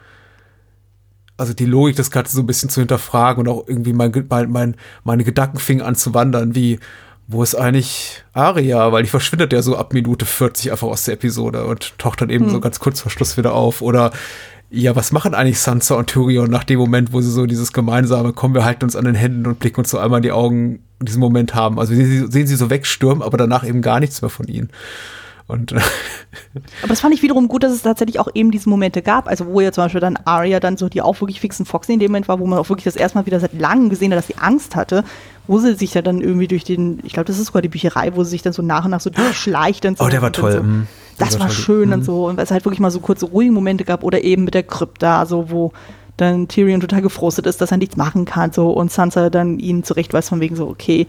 [1.37, 4.51] also die Logik des Ganzen so ein bisschen zu hinterfragen und auch irgendwie mein, mein,
[4.51, 6.79] mein, meine Gedanken fingen an zu wandern, wie,
[7.27, 8.93] wo ist eigentlich Aria?
[8.93, 12.29] Weil die verschwindet ja so ab Minute 40 einfach aus der Episode und taucht dann
[12.29, 12.51] eben mhm.
[12.51, 13.81] so ganz kurz vor Schluss wieder auf.
[13.81, 14.11] Oder
[14.71, 18.33] ja, was machen eigentlich Sansa und Tyrion nach dem Moment, wo sie so dieses gemeinsame,
[18.33, 20.81] kommen wir halten uns an den Händen und blicken uns so einmal in die Augen,
[21.03, 21.79] diesen Moment haben.
[21.81, 24.71] Also sie, sehen sie so wegstürmen, aber danach eben gar nichts mehr von ihnen.
[25.51, 25.73] Und
[26.83, 29.47] aber das fand ich wiederum gut, dass es tatsächlich auch eben diese Momente gab, also
[29.47, 32.11] wo ja zum Beispiel dann Arya dann so die auch wirklich fixen Foxy in dem
[32.11, 34.27] Moment war, wo man auch wirklich das erste Mal wieder seit langem gesehen hat, dass
[34.27, 35.05] sie Angst hatte,
[35.47, 38.15] wo sie sich ja dann irgendwie durch den, ich glaube, das ist sogar die Bücherei,
[38.15, 40.05] wo sie sich dann so nach und nach so durchschleicht und so.
[40.05, 40.53] Oh, der war toll.
[40.53, 40.63] So.
[40.63, 40.87] Mhm.
[41.19, 41.95] Das, war, war schön mhm.
[41.95, 42.27] und so.
[42.27, 44.63] Und weil es halt wirklich mal so kurze, ruhige Momente gab oder eben mit der
[44.63, 45.73] Krypta, so wo
[46.17, 49.85] dann Tyrion total gefrustet ist, dass er nichts machen kann, so und Sansa dann ihn
[49.85, 51.07] zurechtweist von wegen so, okay,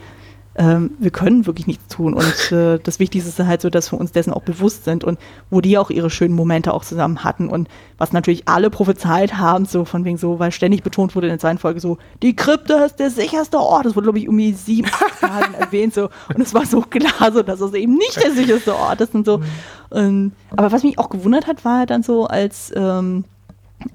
[0.55, 2.13] ähm, wir können wirklich nichts tun.
[2.13, 5.19] Und äh, das Wichtigste ist halt so, dass wir uns dessen auch bewusst sind und
[5.49, 9.65] wo die auch ihre schönen Momente auch zusammen hatten und was natürlich alle prophezeit haben,
[9.65, 12.83] so von wegen so, weil ständig betont wurde in der zweiten Folge so, die Krypta
[12.83, 13.85] ist der sicherste Ort.
[13.85, 16.09] Das wurde, glaube ich, irgendwie sieben, acht Mal erwähnt so.
[16.33, 19.25] Und es war so klar, so, dass das eben nicht der sicherste Ort ist und
[19.25, 19.41] so.
[19.89, 23.25] Und, aber was mich auch gewundert hat, war dann so, als ähm,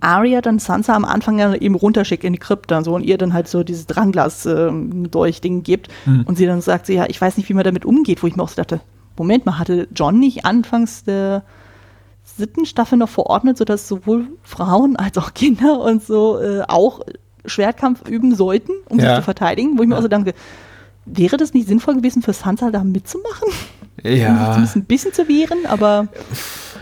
[0.00, 3.32] Arya dann Sansa am Anfang ja eben runterschickt in die Krypta so und ihr dann
[3.32, 6.24] halt so dieses Drangglas ähm, durch Ding gibt mhm.
[6.26, 8.36] und sie dann sagt, sie, ja, ich weiß nicht, wie man damit umgeht, wo ich
[8.36, 8.80] mir auch so dachte,
[9.16, 11.42] Moment mal, hatte John nicht anfangs der
[12.24, 17.00] siebten Staffel noch verordnet, sodass sowohl Frauen als auch Kinder und so äh, auch
[17.46, 19.08] Schwertkampf üben sollten, um ja.
[19.08, 19.98] sich zu verteidigen, wo ich mir ja.
[19.98, 20.34] auch so denke,
[21.04, 23.48] wäre das nicht sinnvoll gewesen für Sansa da mitzumachen?
[24.02, 24.54] Ja.
[24.54, 26.08] Um sich ein bisschen zu wehren, aber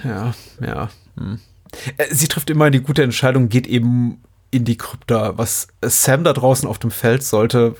[0.02, 0.88] ja, ja.
[1.16, 1.38] Hm.
[1.96, 5.36] Äh, sie trifft immer die gute Entscheidung, geht eben in die Krypta.
[5.36, 7.74] Was Sam da draußen auf dem Feld sollte,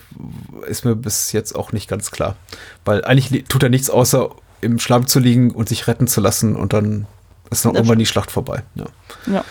[0.67, 2.35] ist mir bis jetzt auch nicht ganz klar.
[2.83, 4.29] Weil eigentlich tut er nichts außer
[4.61, 7.07] im Schlamm zu liegen und sich retten zu lassen und dann
[7.49, 8.63] ist noch irgendwann die Schlacht vorbei.
[8.75, 8.85] Ja.
[9.27, 9.43] ja.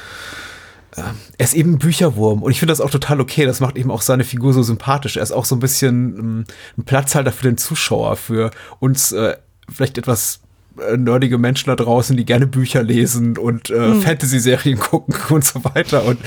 [0.97, 3.47] Ähm, er ist eben ein Bücherwurm und ich finde das auch total okay.
[3.47, 5.17] Das macht eben auch seine Figur so sympathisch.
[5.17, 6.45] Er ist auch so ein bisschen ähm,
[6.77, 9.37] ein Platzhalter für den Zuschauer, für uns äh,
[9.69, 10.41] vielleicht etwas äh,
[10.97, 14.03] nerdige Menschen da draußen, die gerne Bücher lesen und äh, mhm.
[14.03, 16.05] Fantasy-Serien gucken und so weiter.
[16.05, 16.19] Und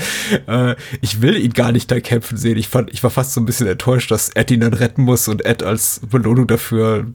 [0.46, 2.56] äh, ich will ihn gar nicht da kämpfen sehen.
[2.56, 5.28] Ich fand, ich war fast so ein bisschen enttäuscht, dass Ed ihn dann retten muss
[5.28, 7.06] und Ed als Belohnung dafür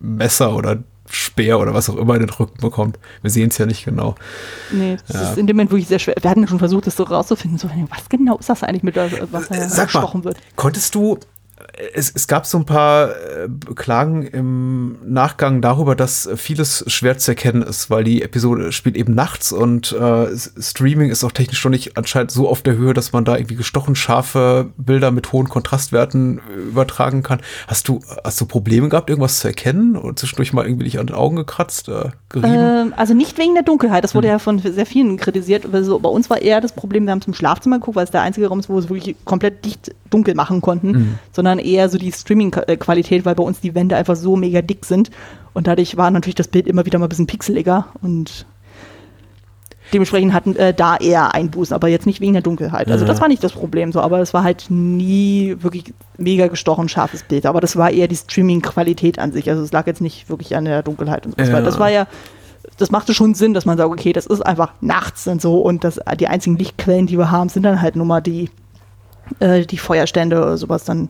[0.00, 2.98] Messer oder Speer oder was auch immer in den Rücken bekommt.
[3.20, 4.14] Wir sehen es ja nicht genau.
[4.70, 5.30] Nee, das ja.
[5.30, 6.14] ist in dem Moment wirklich sehr schwer.
[6.20, 7.58] Wir hatten schon versucht, das so rauszufinden.
[7.58, 10.38] So, was genau ist das eigentlich mit was er Sag gesprochen wird?
[10.56, 11.18] Konntest du
[11.94, 17.32] es, es gab so ein paar äh, Klagen im Nachgang darüber, dass vieles schwer zu
[17.32, 21.72] erkennen ist, weil die Episode spielt eben nachts und äh, Streaming ist auch technisch schon
[21.72, 25.48] nicht anscheinend so auf der Höhe, dass man da irgendwie gestochen scharfe Bilder mit hohen
[25.48, 27.40] Kontrastwerten äh, übertragen kann.
[27.66, 31.06] Hast du, hast du Probleme gehabt, irgendwas zu erkennen und zwischendurch mal irgendwie dich an
[31.06, 32.54] den Augen gekratzt, äh, gerieben?
[32.54, 34.32] Ähm, also nicht wegen der Dunkelheit, das wurde hm.
[34.32, 35.66] ja von sehr vielen kritisiert.
[35.72, 38.22] Also bei uns war eher das Problem, wir haben zum Schlafzimmer geguckt, weil es der
[38.22, 41.18] einzige Raum ist, wo es wirklich komplett dicht dunkel machen konnten, hm.
[41.32, 45.10] sondern eher so die Streaming-Qualität, weil bei uns die Wände einfach so mega dick sind.
[45.54, 48.46] Und dadurch war natürlich das Bild immer wieder mal ein bisschen pixeliger und
[49.92, 52.90] dementsprechend hatten äh, da eher Einbußen, aber jetzt nicht wegen der Dunkelheit.
[52.90, 56.88] Also das war nicht das Problem so, aber es war halt nie wirklich mega gestochen
[56.88, 57.44] scharfes Bild.
[57.44, 59.50] Aber das war eher die Streaming-Qualität an sich.
[59.50, 61.44] Also es lag jetzt nicht wirklich an der Dunkelheit und so.
[61.44, 61.60] Ja.
[61.60, 62.06] Das war ja
[62.78, 65.84] das machte schon Sinn, dass man sagt, okay, das ist einfach nachts und so und
[65.84, 68.50] das, die einzigen Lichtquellen, die wir haben, sind dann halt nur mal die,
[69.40, 71.08] äh, die Feuerstände oder sowas dann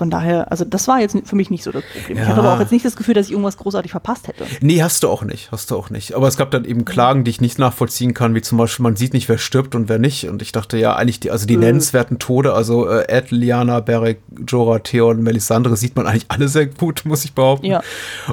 [0.00, 2.16] Von daher, also das war jetzt für mich nicht so das Problem.
[2.16, 2.22] Ja.
[2.22, 4.46] Ich hatte aber auch jetzt nicht das Gefühl, dass ich irgendwas großartig verpasst hätte.
[4.62, 6.14] Nee, hast du auch nicht, hast du auch nicht.
[6.14, 8.96] Aber es gab dann eben Klagen, die ich nicht nachvollziehen kann, wie zum Beispiel, man
[8.96, 10.26] sieht nicht, wer stirbt und wer nicht.
[10.26, 11.58] Und ich dachte, ja, eigentlich die, also die Äh.
[11.58, 16.64] nennenswerten Tode, also äh, Ed, Liana, Beric, Jorah, Theon, Melisandre, sieht man eigentlich alle sehr
[16.64, 17.66] gut, muss ich behaupten.
[17.66, 17.82] Ja.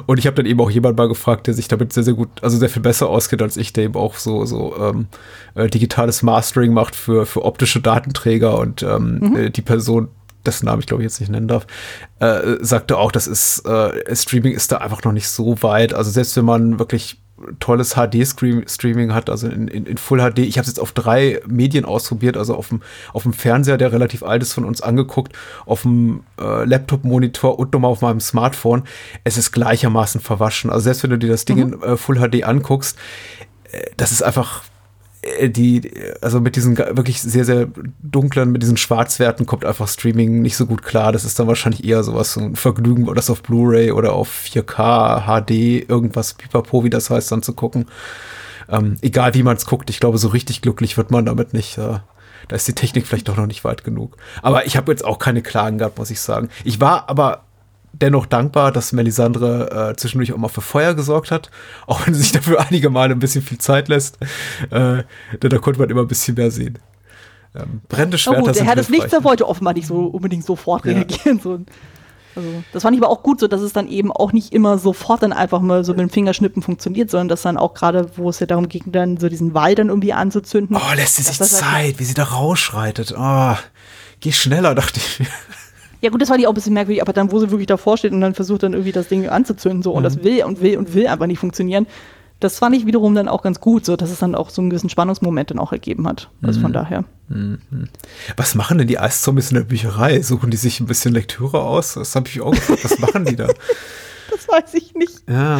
[0.06, 2.30] Und ich habe dann eben auch jemand mal gefragt, der sich damit sehr, sehr gut,
[2.40, 5.08] also sehr viel besser auskennt als ich, der eben auch so, so ähm,
[5.54, 10.08] äh, digitales Mastering macht für, für optische Datenträger und ähm, äh, die Person,
[10.46, 11.66] dessen Namen ich glaube ich jetzt nicht nennen darf,
[12.20, 15.94] äh, sagte auch, das ist, äh, Streaming ist da einfach noch nicht so weit.
[15.94, 17.20] Also selbst wenn man wirklich
[17.60, 20.40] tolles HD-Streaming hat, also in, in, in Full HD.
[20.40, 22.82] Ich habe es jetzt auf drei Medien ausprobiert, also auf dem,
[23.12, 25.32] auf dem Fernseher, der relativ alt ist, von uns angeguckt,
[25.64, 28.84] auf dem äh, Laptop-Monitor und nochmal auf meinem Smartphone.
[29.24, 30.70] Es ist gleichermaßen verwaschen.
[30.70, 32.98] Also selbst wenn du dir das Ding in äh, Full HD anguckst,
[33.70, 34.62] äh, das ist einfach
[35.48, 35.90] die,
[36.20, 37.68] also mit diesen wirklich sehr, sehr
[38.02, 41.12] dunklen, mit diesen Schwarzwerten kommt einfach Streaming nicht so gut klar.
[41.12, 45.24] Das ist dann wahrscheinlich eher sowas, so ein Vergnügen, das auf Blu-ray oder auf 4K,
[45.26, 47.86] HD, irgendwas, pipapo, wie das heißt, dann zu gucken.
[48.68, 51.78] Ähm, egal wie man es guckt, ich glaube, so richtig glücklich wird man damit nicht.
[51.78, 51.98] Äh,
[52.48, 54.16] da ist die Technik vielleicht doch noch nicht weit genug.
[54.42, 56.48] Aber ich habe jetzt auch keine Klagen gehabt, muss ich sagen.
[56.64, 57.44] Ich war aber
[58.00, 61.50] dennoch dankbar, dass Melisandre äh, zwischendurch auch mal für Feuer gesorgt hat,
[61.86, 64.18] auch wenn sie sich dafür einige Male ein bisschen viel Zeit lässt.
[64.70, 65.02] Äh,
[65.42, 66.78] denn da konnte man immer ein bisschen mehr sehen.
[67.54, 70.44] Ähm, brennende Na Schwerter gut, der Herr des Lichts, der wollte offenbar nicht so unbedingt
[70.44, 70.92] sofort Ja.
[70.92, 71.40] reagieren.
[71.40, 71.60] So.
[72.36, 74.78] Also, das fand ich aber auch gut, so dass es dann eben auch nicht immer
[74.78, 78.28] sofort dann einfach mal so mit dem Fingerschnippen funktioniert, sondern dass dann auch gerade, wo
[78.30, 80.76] es ja darum ging, dann so diesen Wall dann irgendwie anzuzünden.
[80.76, 83.14] Oh, lässt sie sich Zeit, wie sie da rausschreitet.
[83.18, 83.56] Oh,
[84.20, 85.26] geh schneller, dachte ich.
[86.00, 87.96] Ja gut, das fand ich auch ein bisschen merkwürdig, aber dann, wo sie wirklich davor
[87.96, 90.04] steht und dann versucht dann irgendwie das Ding anzuzünden so und Mhm.
[90.04, 91.86] das will und will und will einfach nicht funktionieren,
[92.40, 94.70] das fand ich wiederum dann auch ganz gut, so dass es dann auch so einen
[94.70, 96.30] gewissen Spannungsmoment dann auch ergeben hat.
[96.40, 96.62] Also Mhm.
[96.62, 97.04] von daher.
[98.36, 100.22] Was machen denn die Eiszombies in der Bücherei?
[100.22, 101.94] Suchen die sich ein bisschen Lektüre aus?
[101.94, 102.84] Das habe ich auch gefragt.
[102.84, 103.48] Was machen die da?
[104.30, 105.22] Das weiß ich nicht.
[105.26, 105.58] Ja.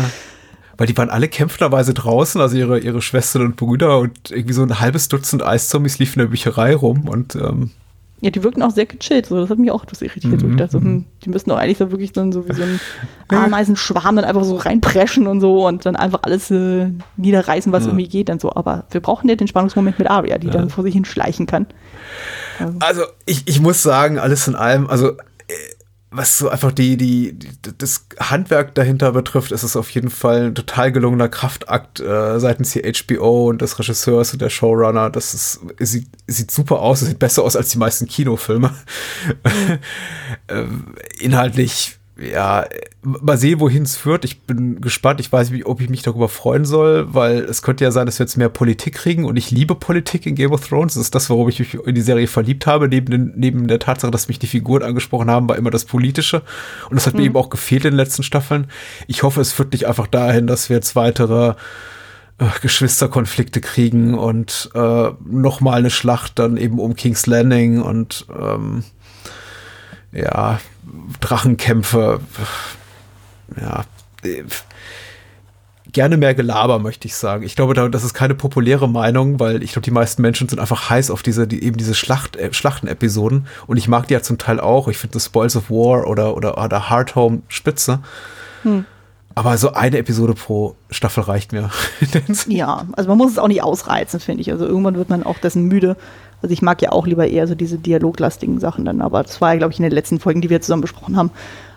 [0.77, 4.63] Weil die waren alle kämpflerweise draußen, also ihre, ihre Schwestern und Brüder und irgendwie so
[4.63, 7.71] ein halbes Dutzend Eiszombies liefen in der Bücherei rum und ähm,
[8.21, 9.27] Ja, die wirken auch sehr gechillt.
[9.27, 9.37] So.
[9.41, 10.43] Das hat mich auch etwas irritiert.
[10.43, 10.61] Mhm, Mhm.
[10.61, 12.81] Also, hm, die müssen doch eigentlich so wirklich dann so wie so ein
[13.29, 17.91] Ameisenschwarm dann einfach so reinpreschen und so und dann einfach alles äh, niederreißen, was Ja.
[17.91, 18.53] irgendwie geht dann so.
[18.55, 21.67] Aber wir brauchen ja den Spannungsmoment mit Aria, die dann vor sich hin schleichen kann.
[22.81, 25.13] Also ich, ich muss sagen, alles in allem, also
[26.11, 30.47] was so einfach die, die, die, das Handwerk dahinter betrifft, ist es auf jeden Fall
[30.47, 35.11] ein total gelungener Kraftakt äh, seitens hier HBO und des Regisseurs und der Showrunner.
[35.11, 38.75] Das ist, sieht, sieht super aus, es sieht besser aus als die meisten Kinofilme.
[40.49, 42.65] ähm, inhaltlich, ja,
[43.03, 44.25] mal sehen, wohin es führt.
[44.25, 45.21] Ich bin gespannt.
[45.21, 48.19] Ich weiß nicht, ob ich mich darüber freuen soll, weil es könnte ja sein, dass
[48.19, 50.95] wir jetzt mehr Politik kriegen und ich liebe Politik in Game of Thrones.
[50.95, 52.89] Das ist das, worum ich mich in die Serie verliebt habe.
[52.89, 56.43] Neben, den, neben der Tatsache, dass mich die Figuren angesprochen haben, war immer das Politische.
[56.91, 58.67] Und das hat mir eben auch gefehlt in den letzten Staffeln.
[59.07, 61.55] Ich hoffe, es führt nicht einfach dahin, dass wir jetzt weitere
[62.39, 68.27] äh, Geschwisterkonflikte kriegen und äh, noch mal eine Schlacht dann eben um King's Landing und
[68.37, 68.83] ähm,
[70.13, 70.59] ja,
[71.21, 72.21] Drachenkämpfe.
[73.61, 73.85] Ja,
[75.93, 77.43] gerne mehr Gelaber, möchte ich sagen.
[77.45, 80.59] Ich glaube, da- das ist keine populäre Meinung, weil ich glaube, die meisten Menschen sind
[80.61, 83.47] einfach heiß auf diese, die, eben diese Schlacht, äh, Schlachtenepisoden.
[83.67, 84.89] Und ich mag die ja zum Teil auch.
[84.89, 88.01] Ich finde das Spoils of War oder, oder, oder Hard Home spitze.
[89.35, 91.71] Aber so eine Episode pro Staffel reicht mir.
[92.49, 94.51] Ja, also man muss es auch nicht ausreizen, finde ich.
[94.51, 95.97] Also irgendwann wird man auch dessen müde.
[96.41, 99.53] Also ich mag ja auch lieber eher so diese dialoglastigen Sachen dann, aber das war
[99.53, 101.31] ja, glaube ich, in den letzten Folgen, die wir zusammen besprochen haben,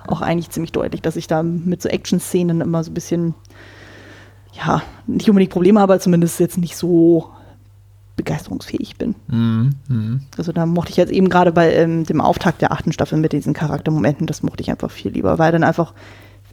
[0.07, 3.34] auch eigentlich ziemlich deutlich, dass ich da mit so Action-Szenen immer so ein bisschen,
[4.53, 7.30] ja, nicht unbedingt Probleme habe, aber zumindest jetzt nicht so
[8.18, 9.16] begeisterungsfähig bin.
[10.38, 13.32] Also da mochte ich jetzt eben gerade bei ähm, dem Auftakt der achten Staffel mit
[13.32, 15.93] diesen Charaktermomenten, das mochte ich einfach viel lieber, weil dann einfach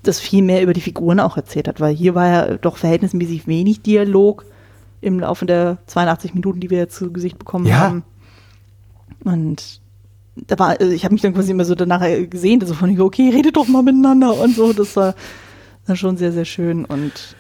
[0.02, 3.46] das viel mehr über die Figuren auch erzählt hat, weil hier war ja doch verhältnismäßig
[3.46, 4.46] wenig Dialog
[5.01, 7.78] im Laufe der 82 Minuten, die wir zu Gesicht bekommen Ja.
[7.78, 8.05] haben.
[9.24, 9.80] Und
[10.46, 13.30] da war, also ich habe mich dann quasi immer so danach gesehen, so von, okay,
[13.30, 14.72] redet doch mal miteinander und so.
[14.72, 15.14] Das war
[15.86, 17.36] dann schon sehr, sehr schön und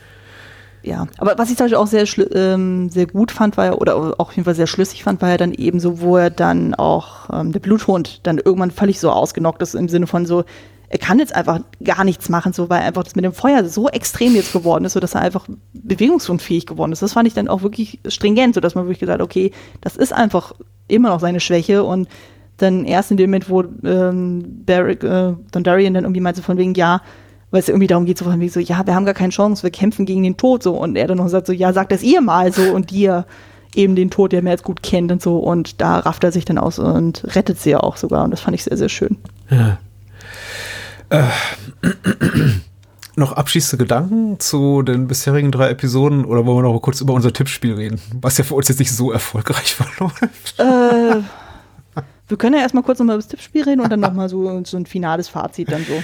[0.82, 3.96] ja, aber was ich zum Beispiel auch sehr, ähm, sehr gut fand, war ja, oder
[3.96, 6.74] auch auf jeden Fall sehr schlüssig fand, war ja dann eben so, wo er dann
[6.74, 10.44] auch, ähm, der Bluthund dann irgendwann völlig so ausgenockt ist, im Sinne von so,
[10.90, 13.88] er kann jetzt einfach gar nichts machen, so, weil einfach das mit dem Feuer so
[13.88, 17.02] extrem jetzt geworden ist, so dass er einfach bewegungsunfähig geworden ist.
[17.02, 20.12] Das fand ich dann auch wirklich stringent, so dass man wirklich gesagt okay, das ist
[20.12, 20.54] einfach
[20.88, 22.08] immer noch seine Schwäche und
[22.56, 27.02] dann erst in dem Moment, wo ähm, äh, Dondarrion dann irgendwie meinte von wegen, ja,
[27.50, 29.62] weil es irgendwie darum geht, so von wegen so, ja, wir haben gar keine Chance,
[29.62, 32.02] wir kämpfen gegen den Tod, so, und er dann noch sagt so, ja, sagt das
[32.02, 33.26] ihr mal, so, und dir
[33.74, 36.44] eben den Tod, der mehr als gut kennt und so, und da rafft er sich
[36.44, 39.18] dann aus und rettet sie ja auch sogar, und das fand ich sehr, sehr schön.
[39.50, 39.78] Ja.
[43.16, 47.32] Noch abschließende Gedanken zu den bisherigen drei Episoden oder wollen wir noch kurz über unser
[47.32, 50.54] Tippspiel reden, was ja für uns jetzt nicht so erfolgreich verläuft?
[50.58, 51.22] Äh,
[52.28, 54.76] wir können ja erstmal kurz nochmal über das Tippspiel reden und dann nochmal so, so
[54.76, 56.02] ein finales Fazit dann so.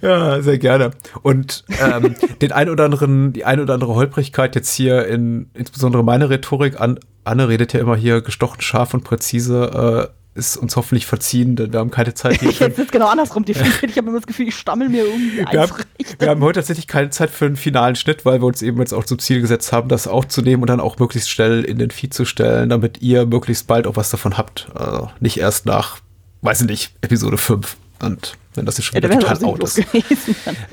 [0.00, 0.92] Ja, sehr gerne.
[1.22, 6.04] Und ähm, den ein oder anderen, die ein oder andere Holprigkeit jetzt hier in insbesondere
[6.04, 10.76] meine Rhetorik an, Anne redet ja immer hier gestochen scharf und präzise, äh, ist uns
[10.76, 12.42] hoffentlich verziehen, denn wir haben keine Zeit.
[12.42, 13.44] ich jetzt ist genau andersrum.
[13.44, 15.72] Die ich habe immer das Gefühl, ich stammel mir irgendwie wir haben,
[16.18, 18.92] wir haben heute tatsächlich keine Zeit für einen finalen Schnitt, weil wir uns eben jetzt
[18.92, 22.14] auch zum Ziel gesetzt haben, das aufzunehmen und dann auch möglichst schnell in den Feed
[22.14, 24.68] zu stellen, damit ihr möglichst bald auch was davon habt.
[24.74, 25.98] Also nicht erst nach,
[26.42, 27.76] weiß ich nicht, Episode 5.
[28.02, 29.82] Und wenn das ist schon ja, wieder total out ist.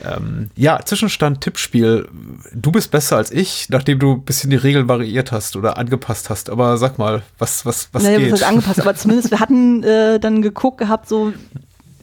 [0.06, 2.08] Ähm, ja, Zwischenstand, Tippspiel.
[2.54, 6.30] Du bist besser als ich, nachdem du ein bisschen die Regeln variiert hast oder angepasst
[6.30, 6.50] hast.
[6.50, 8.32] Aber sag mal, was, was, was naja, geht?
[8.32, 11.34] Was angepasst, aber zumindest wir hatten äh, dann geguckt gehabt, so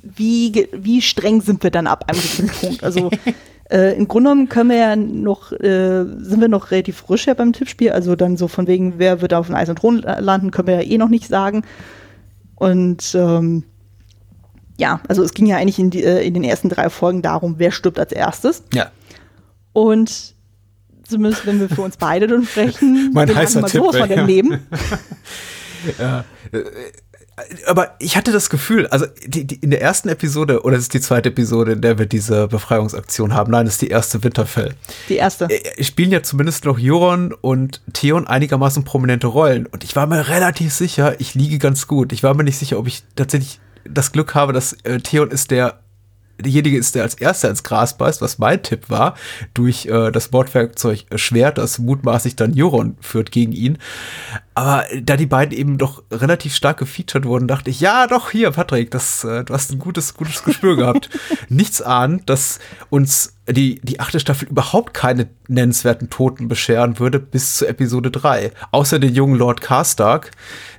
[0.03, 2.85] wie, wie streng sind wir dann ab einem bestimmten Punkt.
[2.85, 3.11] Also
[3.71, 7.35] äh, im Grunde genommen können wir ja noch, äh, sind wir noch relativ frisch ja
[7.35, 7.93] beim Tippspiel.
[7.93, 10.83] Also dann so von wegen, wer wird auf dem Eis und Thron landen, können wir
[10.83, 11.63] ja eh noch nicht sagen.
[12.57, 13.65] Und ähm,
[14.81, 17.57] ja, also es ging ja eigentlich in, die, äh, in den ersten drei Folgen darum,
[17.59, 18.63] wer stirbt als erstes.
[18.73, 18.91] Ja.
[19.75, 20.35] Und
[21.07, 24.67] zumindest wenn wir für uns beide dann sprechen, mein heißer Tipp sowas von daneben.
[25.99, 26.25] ja.
[26.51, 26.65] Äh,
[27.67, 30.95] aber ich hatte das Gefühl, also die, die, in der ersten Episode, oder es ist
[30.95, 33.51] die zweite Episode, in der wir diese Befreiungsaktion haben.
[33.51, 34.75] Nein, es ist die erste Winterfell.
[35.09, 35.47] Die erste.
[35.47, 39.67] Äh, spielen ja zumindest noch Joron und Theon einigermaßen prominente Rollen.
[39.67, 42.13] Und ich war mir relativ sicher, ich liege ganz gut.
[42.13, 43.61] Ich war mir nicht sicher, ob ich tatsächlich
[43.93, 45.81] das Glück habe, dass äh, Theon ist der
[46.43, 49.15] derjenige ist, der als erster ins Gras beißt, was mein Tipp war,
[49.55, 53.79] durch äh, das Bordwerkzeug Schwert, das mutmaßlich dann Joron führt gegen ihn.
[54.55, 58.51] Aber da die beiden eben doch relativ stark gefeatured wurden, dachte ich, ja, doch, hier,
[58.51, 61.11] Patrick, das, äh, du hast ein gutes, gutes Gespür gehabt.
[61.49, 62.59] Nichts ahnt, dass
[62.91, 68.53] uns die, die achte Staffel überhaupt keine nennenswerten Toten bescheren würde bis zu Episode 3.
[68.71, 70.31] Außer den jungen Lord Karstark,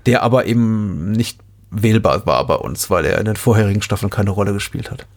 [0.05, 1.39] der aber eben nicht
[1.71, 5.07] wählbar war bei uns, weil er in den vorherigen Staffeln keine Rolle gespielt hat.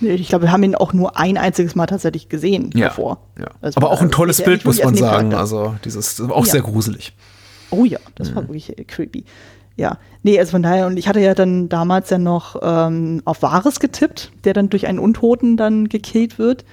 [0.00, 3.18] Ich glaube, wir haben ihn auch nur ein einziges Mal tatsächlich gesehen ja, davor.
[3.38, 3.46] Ja.
[3.60, 5.32] Also Aber auch ein tolles Bild, muss man sagen.
[5.34, 6.52] Also dieses auch ja.
[6.52, 7.14] sehr gruselig.
[7.70, 8.34] Oh ja, das mhm.
[8.34, 9.24] war wirklich äh, creepy.
[9.76, 13.42] Ja, nee, also von daher, und ich hatte ja dann damals ja noch ähm, auf
[13.42, 16.64] Wahres getippt, der dann durch einen Untoten dann gekillt wird.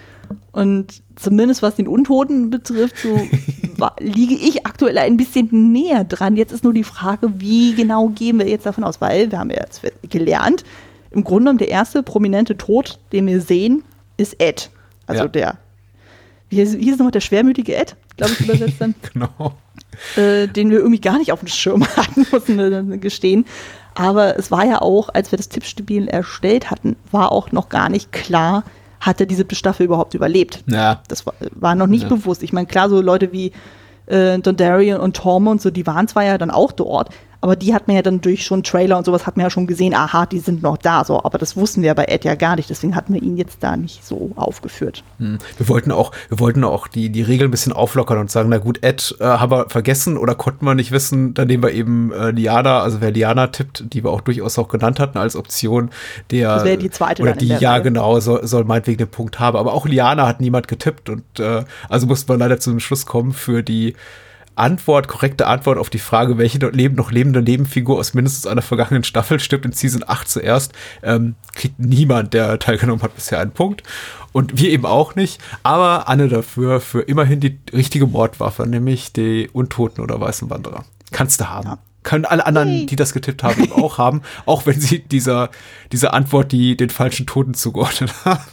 [0.51, 3.19] Und zumindest was den Untoten betrifft, so
[3.99, 6.35] liege ich aktuell ein bisschen näher dran.
[6.35, 9.01] Jetzt ist nur die Frage, wie genau gehen wir jetzt davon aus?
[9.01, 10.63] Weil wir haben ja jetzt gelernt,
[11.11, 13.83] im Grunde genommen der erste prominente Tod, den wir sehen,
[14.17, 14.69] ist Ed.
[15.07, 15.27] Also ja.
[15.27, 15.57] der,
[16.49, 18.95] wie hieß, es nochmal, der schwermütige Ed, glaube ich, übersetzt dann.
[19.13, 19.53] genau.
[20.15, 23.45] Äh, den wir irgendwie gar nicht auf dem Schirm hatten, müssen wir gestehen.
[23.95, 27.89] Aber es war ja auch, als wir das Tippspiel erstellt hatten, war auch noch gar
[27.89, 28.63] nicht klar,
[28.99, 30.63] hat er die siebte Staffel überhaupt überlebt.
[30.67, 31.01] Ja.
[31.07, 32.09] Das war, war noch nicht ja.
[32.09, 32.43] bewusst.
[32.43, 33.51] Ich meine, klar, so Leute wie
[34.07, 37.09] äh, Dondarrion und Tormund und so, die waren zwar ja dann auch dort,
[37.41, 39.65] aber die hat man ja dann durch schon Trailer und sowas hat man ja schon
[39.65, 41.23] gesehen, aha, die sind noch da, so.
[41.23, 43.77] Aber das wussten wir bei Ed ja gar nicht, deswegen hatten wir ihn jetzt da
[43.77, 45.03] nicht so aufgeführt.
[45.19, 45.37] Hm.
[45.57, 48.57] Wir wollten auch, wir wollten auch die, die Regeln ein bisschen auflockern und sagen, na
[48.57, 52.11] gut, Ed äh, haben wir vergessen oder konnten wir nicht wissen, dann nehmen wir eben
[52.11, 55.91] äh, Liana, also wer Liana tippt, die wir auch durchaus auch genannt hatten als Option,
[56.31, 56.55] der.
[56.55, 57.21] Das wäre die zweite.
[57.21, 57.83] Oder die, ja, Reihe.
[57.83, 59.57] genau, soll, soll meinetwegen den Punkt haben.
[59.57, 63.05] Aber auch Liana hat niemand getippt und äh, also mussten wir leider zu einem Schluss
[63.05, 63.95] kommen für die
[64.59, 69.39] Antwort, korrekte Antwort auf die Frage, welche noch lebende Nebenfigur aus mindestens einer vergangenen Staffel
[69.39, 73.83] stirbt in Season 8 zuerst, ähm, kriegt niemand, der teilgenommen hat, bisher einen Punkt.
[74.31, 75.41] Und wir eben auch nicht.
[75.63, 80.85] Aber Anne dafür für immerhin die richtige Mordwaffe, nämlich die Untoten oder Weißen Wanderer.
[81.11, 81.67] Kannst du haben.
[81.67, 81.77] Ja.
[82.03, 85.49] Können alle anderen, die das getippt haben, eben auch haben, auch wenn sie dieser,
[85.91, 88.43] dieser Antwort die den falschen Toten zugeordnet haben.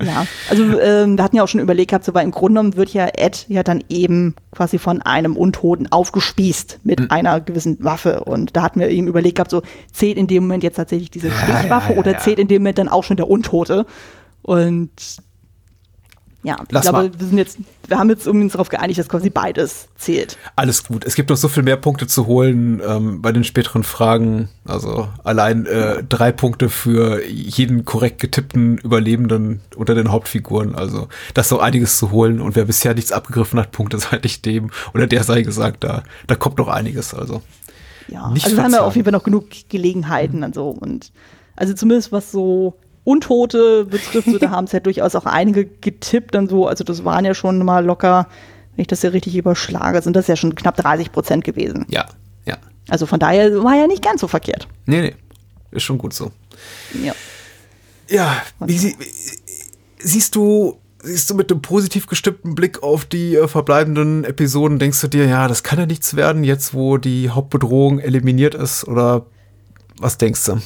[0.00, 2.76] Ja, also ähm, da hatten ja auch schon überlegt gehabt, so weil im Grunde genommen
[2.76, 7.06] wird ja Ed ja dann eben quasi von einem Untoten aufgespießt mit mhm.
[7.10, 8.22] einer gewissen Waffe.
[8.24, 11.30] Und da hatten wir eben überlegt gehabt, so zählt in dem Moment jetzt tatsächlich diese
[11.30, 13.86] Stichwaffe ja, ja, ja, oder zählt in dem Moment dann auch schon der Untote?
[14.42, 14.90] Und
[16.44, 17.20] ja, Lass ich glaube, mal.
[17.20, 17.58] wir sind jetzt,
[17.88, 20.38] wir haben jetzt uns darauf geeinigt, dass quasi beides zählt.
[20.54, 21.04] Alles gut.
[21.04, 24.48] Es gibt noch so viel mehr Punkte zu holen ähm, bei den späteren Fragen.
[24.64, 30.76] Also allein äh, drei Punkte für jeden korrekt getippten Überlebenden unter den Hauptfiguren.
[30.76, 32.40] Also das ist noch einiges zu holen.
[32.40, 36.36] Und wer bisher nichts abgegriffen hat, Punkte seitig dem oder der sei gesagt, da, da
[36.36, 37.14] kommt noch einiges.
[37.14, 37.42] Also
[38.06, 40.68] ja, nicht also haben wir auf jeden Fall noch genug Gelegenheiten und so.
[40.68, 41.10] Und
[41.56, 42.76] also zumindest was so
[43.08, 46.66] Untote betrifft, so, da haben es ja durchaus auch einige getippt und so.
[46.66, 48.28] Also das waren ja schon mal locker,
[48.76, 51.86] wenn ich das ja richtig überschlage, sind das ja schon knapp 30 Prozent gewesen.
[51.88, 52.06] Ja,
[52.44, 52.58] ja.
[52.88, 54.68] Also von daher war ja nicht ganz so verkehrt.
[54.86, 55.14] Nee, nee.
[55.70, 56.30] Ist schon gut so.
[57.02, 57.14] Ja.
[58.10, 58.96] Ja, wie, sie,
[59.98, 65.00] siehst du, siehst du mit einem positiv gestimmten Blick auf die äh, verbleibenden Episoden, denkst
[65.00, 69.26] du dir, ja, das kann ja nichts werden, jetzt wo die Hauptbedrohung eliminiert ist, oder
[69.98, 70.60] was denkst du?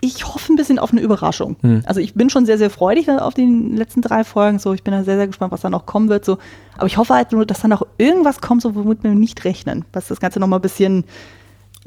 [0.00, 1.56] Ich hoffe ein bisschen auf eine Überraschung.
[1.62, 1.82] Hm.
[1.86, 4.58] Also ich bin schon sehr, sehr freudig auf die letzten drei Folgen.
[4.58, 6.24] So, ich bin da sehr, sehr gespannt, was da noch kommen wird.
[6.24, 6.38] So,
[6.76, 9.84] aber ich hoffe halt nur, dass da noch irgendwas kommt, so womit wir nicht rechnen,
[9.92, 11.04] was das Ganze noch mal ein bisschen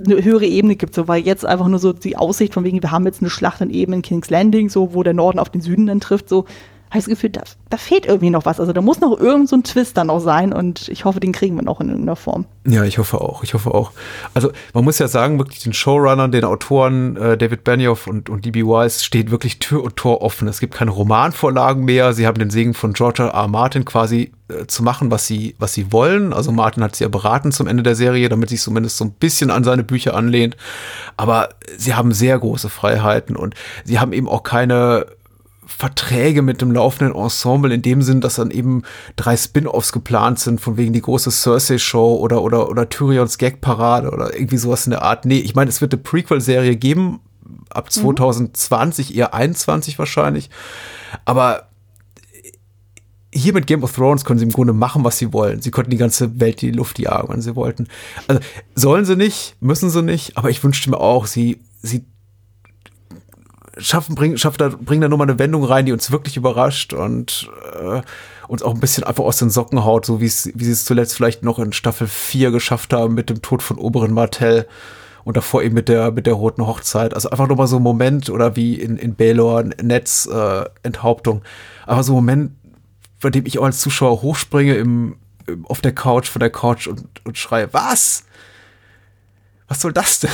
[0.05, 2.91] eine höhere Ebene gibt, so weil jetzt einfach nur so die Aussicht von wegen, wir
[2.91, 5.61] haben jetzt eine Schlacht dann eben in King's Landing, so wo der Norden auf den
[5.61, 6.45] Süden dann trifft, so
[6.89, 8.59] habe ich das Gefühl, da, da, fehlt irgendwie noch was.
[8.59, 11.33] Also da muss noch irgend so ein Twist dann noch sein und ich hoffe, den
[11.33, 12.45] kriegen wir noch in irgendeiner Form.
[12.65, 13.43] Ja, ich hoffe auch.
[13.43, 13.91] Ich hoffe auch.
[14.33, 18.43] Also man muss ja sagen, wirklich den Showrunnern, den Autoren äh, David Benioff und, und
[18.43, 18.63] D.B.
[18.63, 20.47] Wise steht wirklich Tür und Tor offen.
[20.47, 22.13] Es gibt keine Romanvorlagen mehr.
[22.13, 23.33] Sie haben den Segen von George R.
[23.35, 23.47] R.
[23.47, 26.33] Martin quasi äh, zu machen, was sie, was sie wollen.
[26.33, 29.11] Also Martin hat sie ja beraten zum Ende der Serie, damit sie zumindest so ein
[29.11, 30.57] bisschen an seine Bücher anlehnt.
[31.17, 35.05] Aber sie haben sehr große Freiheiten und sie haben eben auch keine
[35.79, 38.83] Verträge mit dem laufenden Ensemble in dem Sinn, dass dann eben
[39.15, 44.33] drei Spin-offs geplant sind, von wegen die große Cersei-Show oder, oder, oder Tyrions Gag-Parade oder
[44.33, 45.23] irgendwie sowas in der Art.
[45.23, 47.21] Nee, ich meine, es wird eine Prequel-Serie geben,
[47.69, 49.15] ab 2020, mhm.
[49.15, 50.49] eher 21 wahrscheinlich.
[51.23, 51.69] Aber
[53.33, 55.61] hier mit Game of Thrones können sie im Grunde machen, was sie wollen.
[55.61, 57.87] Sie konnten die ganze Welt in die Luft jagen, wenn sie wollten.
[58.27, 58.41] Also
[58.75, 62.03] sollen sie nicht, müssen sie nicht, aber ich wünschte mir auch, sie, sie
[63.79, 66.93] schaffen, bringen, schaffen da, bringen da nur mal eine Wendung rein, die uns wirklich überrascht
[66.93, 67.49] und
[67.81, 68.01] äh,
[68.47, 71.15] uns auch ein bisschen einfach aus den Socken haut, so wie wie sie es zuletzt
[71.15, 74.67] vielleicht noch in Staffel 4 geschafft haben mit dem Tod von Oberen Martell
[75.23, 77.13] und davor eben mit der, mit der roten Hochzeit.
[77.13, 81.43] Also einfach nur mal so ein Moment oder wie in, in Baylor, Netz, äh, Enthauptung.
[81.85, 82.51] Aber so ein Moment,
[83.21, 86.87] bei dem ich auch als Zuschauer hochspringe im, im, auf der Couch, von der Couch
[86.87, 88.23] und, und schreie, was?
[89.67, 90.31] Was soll das denn?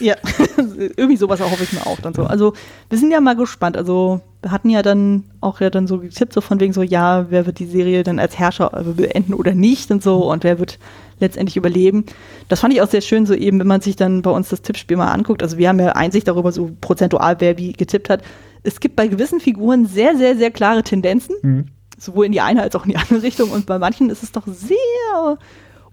[0.00, 0.16] Ja,
[0.96, 2.24] irgendwie sowas hoffe ich mir auch dann so.
[2.24, 2.54] Also
[2.88, 3.76] wir sind ja mal gespannt.
[3.76, 7.26] Also wir hatten ja dann auch ja dann so getippt, so von wegen so, ja,
[7.30, 10.78] wer wird die Serie dann als Herrscher beenden oder nicht und so und wer wird
[11.20, 12.04] letztendlich überleben.
[12.48, 14.62] Das fand ich auch sehr schön, so eben, wenn man sich dann bei uns das
[14.62, 15.42] Tippspiel mal anguckt.
[15.42, 18.22] Also wir haben ja Einsicht darüber, so prozentual, wer wie getippt hat.
[18.62, 21.36] Es gibt bei gewissen Figuren sehr, sehr, sehr klare Tendenzen.
[21.42, 21.66] Mhm.
[21.96, 23.50] Sowohl in die eine als auch in die andere Richtung.
[23.50, 25.38] Und bei manchen ist es doch sehr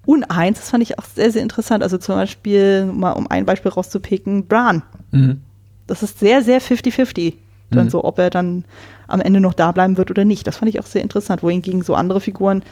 [0.05, 0.59] uneins.
[0.59, 1.83] Das fand ich auch sehr, sehr interessant.
[1.83, 4.83] Also zum Beispiel, mal um ein Beispiel rauszupicken, Bran.
[5.11, 5.41] Mhm.
[5.87, 7.35] Das ist sehr, sehr 50-50.
[7.69, 7.89] Dann mhm.
[7.89, 8.65] so, ob er dann
[9.07, 10.47] am Ende noch da bleiben wird oder nicht.
[10.47, 11.43] Das fand ich auch sehr interessant.
[11.43, 12.63] Wohingegen so andere Figuren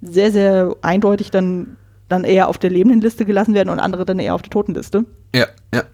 [0.00, 1.76] sehr, sehr eindeutig dann,
[2.08, 5.04] dann eher auf der lebenden Liste gelassen werden und andere dann eher auf der Totenliste.
[5.34, 5.84] Ja, ja.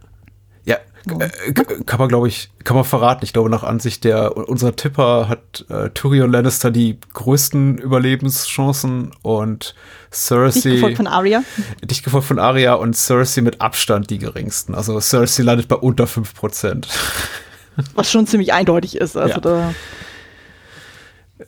[1.06, 3.24] Äh, kann man, glaube ich, kann man verraten.
[3.24, 9.74] Ich glaube, nach Ansicht der unserer Tipper hat äh, Tyrion Lannister die größten Überlebenschancen und
[10.10, 10.60] Cersei.
[10.60, 11.42] Dicht gefolgt von Arya.
[11.82, 14.74] Dicht gefolgt von Arya und Cersei mit Abstand die geringsten.
[14.74, 16.86] Also Cersei landet bei unter 5%.
[17.94, 19.16] Was schon ziemlich eindeutig ist.
[19.16, 19.40] Also ja.
[19.40, 19.74] da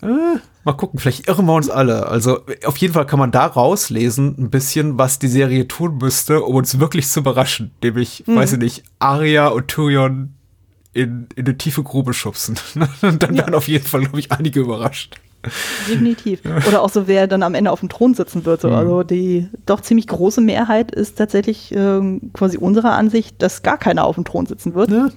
[0.03, 2.09] äh, mal gucken, vielleicht irren wir uns alle.
[2.09, 6.43] Also auf jeden Fall kann man da rauslesen ein bisschen, was die Serie tun müsste,
[6.43, 7.71] um uns wirklich zu überraschen.
[7.83, 8.37] Nämlich, mhm.
[8.37, 10.35] weiß ich nicht, Arya und Tyrion
[10.93, 12.59] in, in eine tiefe Grube schubsen.
[13.01, 13.43] Und dann ja.
[13.43, 15.15] werden auf jeden Fall, glaube ich, einige überrascht.
[15.89, 16.41] Definitiv.
[16.69, 18.61] Oder auch so, wer dann am Ende auf dem Thron sitzen wird.
[18.61, 18.69] So.
[18.69, 18.75] Mhm.
[18.75, 24.05] Also die doch ziemlich große Mehrheit ist tatsächlich äh, quasi unserer Ansicht, dass gar keiner
[24.05, 24.91] auf dem Thron sitzen wird.
[24.91, 25.13] Ne?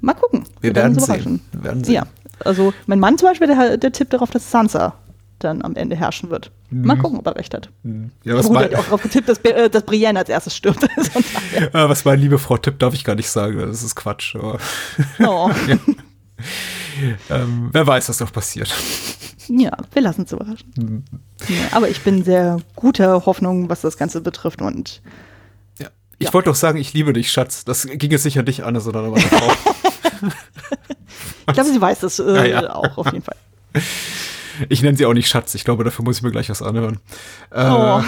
[0.00, 0.44] Mal gucken.
[0.60, 1.40] Wir, werden, sehen.
[1.52, 1.94] Wir werden sehen.
[1.94, 2.06] Ja.
[2.44, 4.94] Also mein Mann zum Beispiel, der, der tippt darauf, dass Sansa
[5.38, 6.52] dann am Ende herrschen wird.
[6.70, 6.86] Mhm.
[6.86, 7.70] Mal gucken, ob er recht hat.
[7.82, 8.10] Mhm.
[8.24, 10.82] Ja, was Gut, hat auch darauf getippt, dass, äh, dass Brienne als erstes stirbt.
[11.72, 13.58] ja, was meine liebe Frau tippt, darf ich gar nicht sagen.
[13.58, 14.36] Das ist Quatsch.
[14.36, 14.58] Aber
[15.20, 15.50] oh.
[15.68, 15.76] ja.
[17.30, 18.72] ähm, wer weiß, was noch passiert.
[19.48, 20.72] Ja, wir lassen es überraschen.
[20.76, 21.04] Mhm.
[21.48, 25.02] Ja, aber ich bin sehr guter Hoffnung, was das Ganze betrifft und.
[26.22, 27.64] Ich wollte doch sagen, ich liebe dich, Schatz.
[27.64, 29.52] Das ging jetzt sicher nicht an, sondern an meine Frau.
[31.46, 32.74] Ich glaube, sie weiß das äh, ja, ja.
[32.74, 33.36] auch auf jeden Fall.
[34.68, 35.54] Ich nenne sie auch nicht Schatz.
[35.54, 36.98] Ich glaube, dafür muss ich mir gleich was anhören.
[37.50, 38.02] Äh, oh.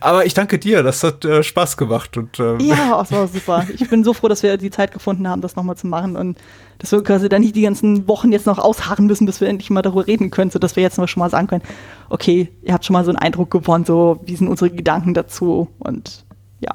[0.00, 2.16] Aber ich danke dir, das hat äh, Spaß gemacht.
[2.16, 3.66] Und, äh, ja, das war super.
[3.74, 6.38] Ich bin so froh, dass wir die Zeit gefunden haben, das nochmal zu machen und
[6.78, 9.70] dass wir quasi dann nicht die ganzen Wochen jetzt noch ausharren müssen, bis wir endlich
[9.70, 11.62] mal darüber reden können, sodass wir jetzt noch schon mal sagen können,
[12.08, 15.68] okay, ihr habt schon mal so einen Eindruck gewonnen, so wie sind unsere Gedanken dazu
[15.78, 16.24] und
[16.60, 16.74] ja.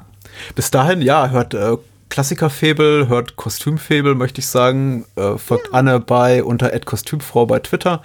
[0.54, 1.76] Bis dahin, ja, hört äh,
[2.08, 5.04] Klassiker-Fable, hört Kostüm-Fable, möchte ich sagen.
[5.16, 5.72] Äh, folgt ja.
[5.72, 8.02] Anne bei unter Kostümfrau bei Twitter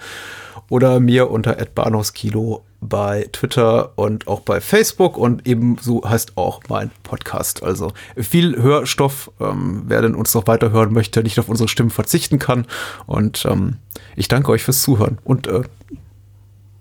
[0.68, 6.90] oder mir unter Bahnhofskilo bei Twitter und auch bei Facebook und ebenso heißt auch mein
[7.04, 7.62] Podcast.
[7.62, 11.90] Also viel Hörstoff, ähm, wer denn uns noch weiter hören möchte, nicht auf unsere Stimmen
[11.90, 12.66] verzichten kann.
[13.06, 13.76] Und ähm,
[14.16, 15.18] ich danke euch fürs Zuhören.
[15.24, 15.62] Und äh,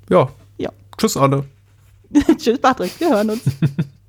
[0.09, 0.29] ja.
[0.57, 1.45] ja, tschüss Anne.
[2.37, 3.43] tschüss Patrick, wir hören uns.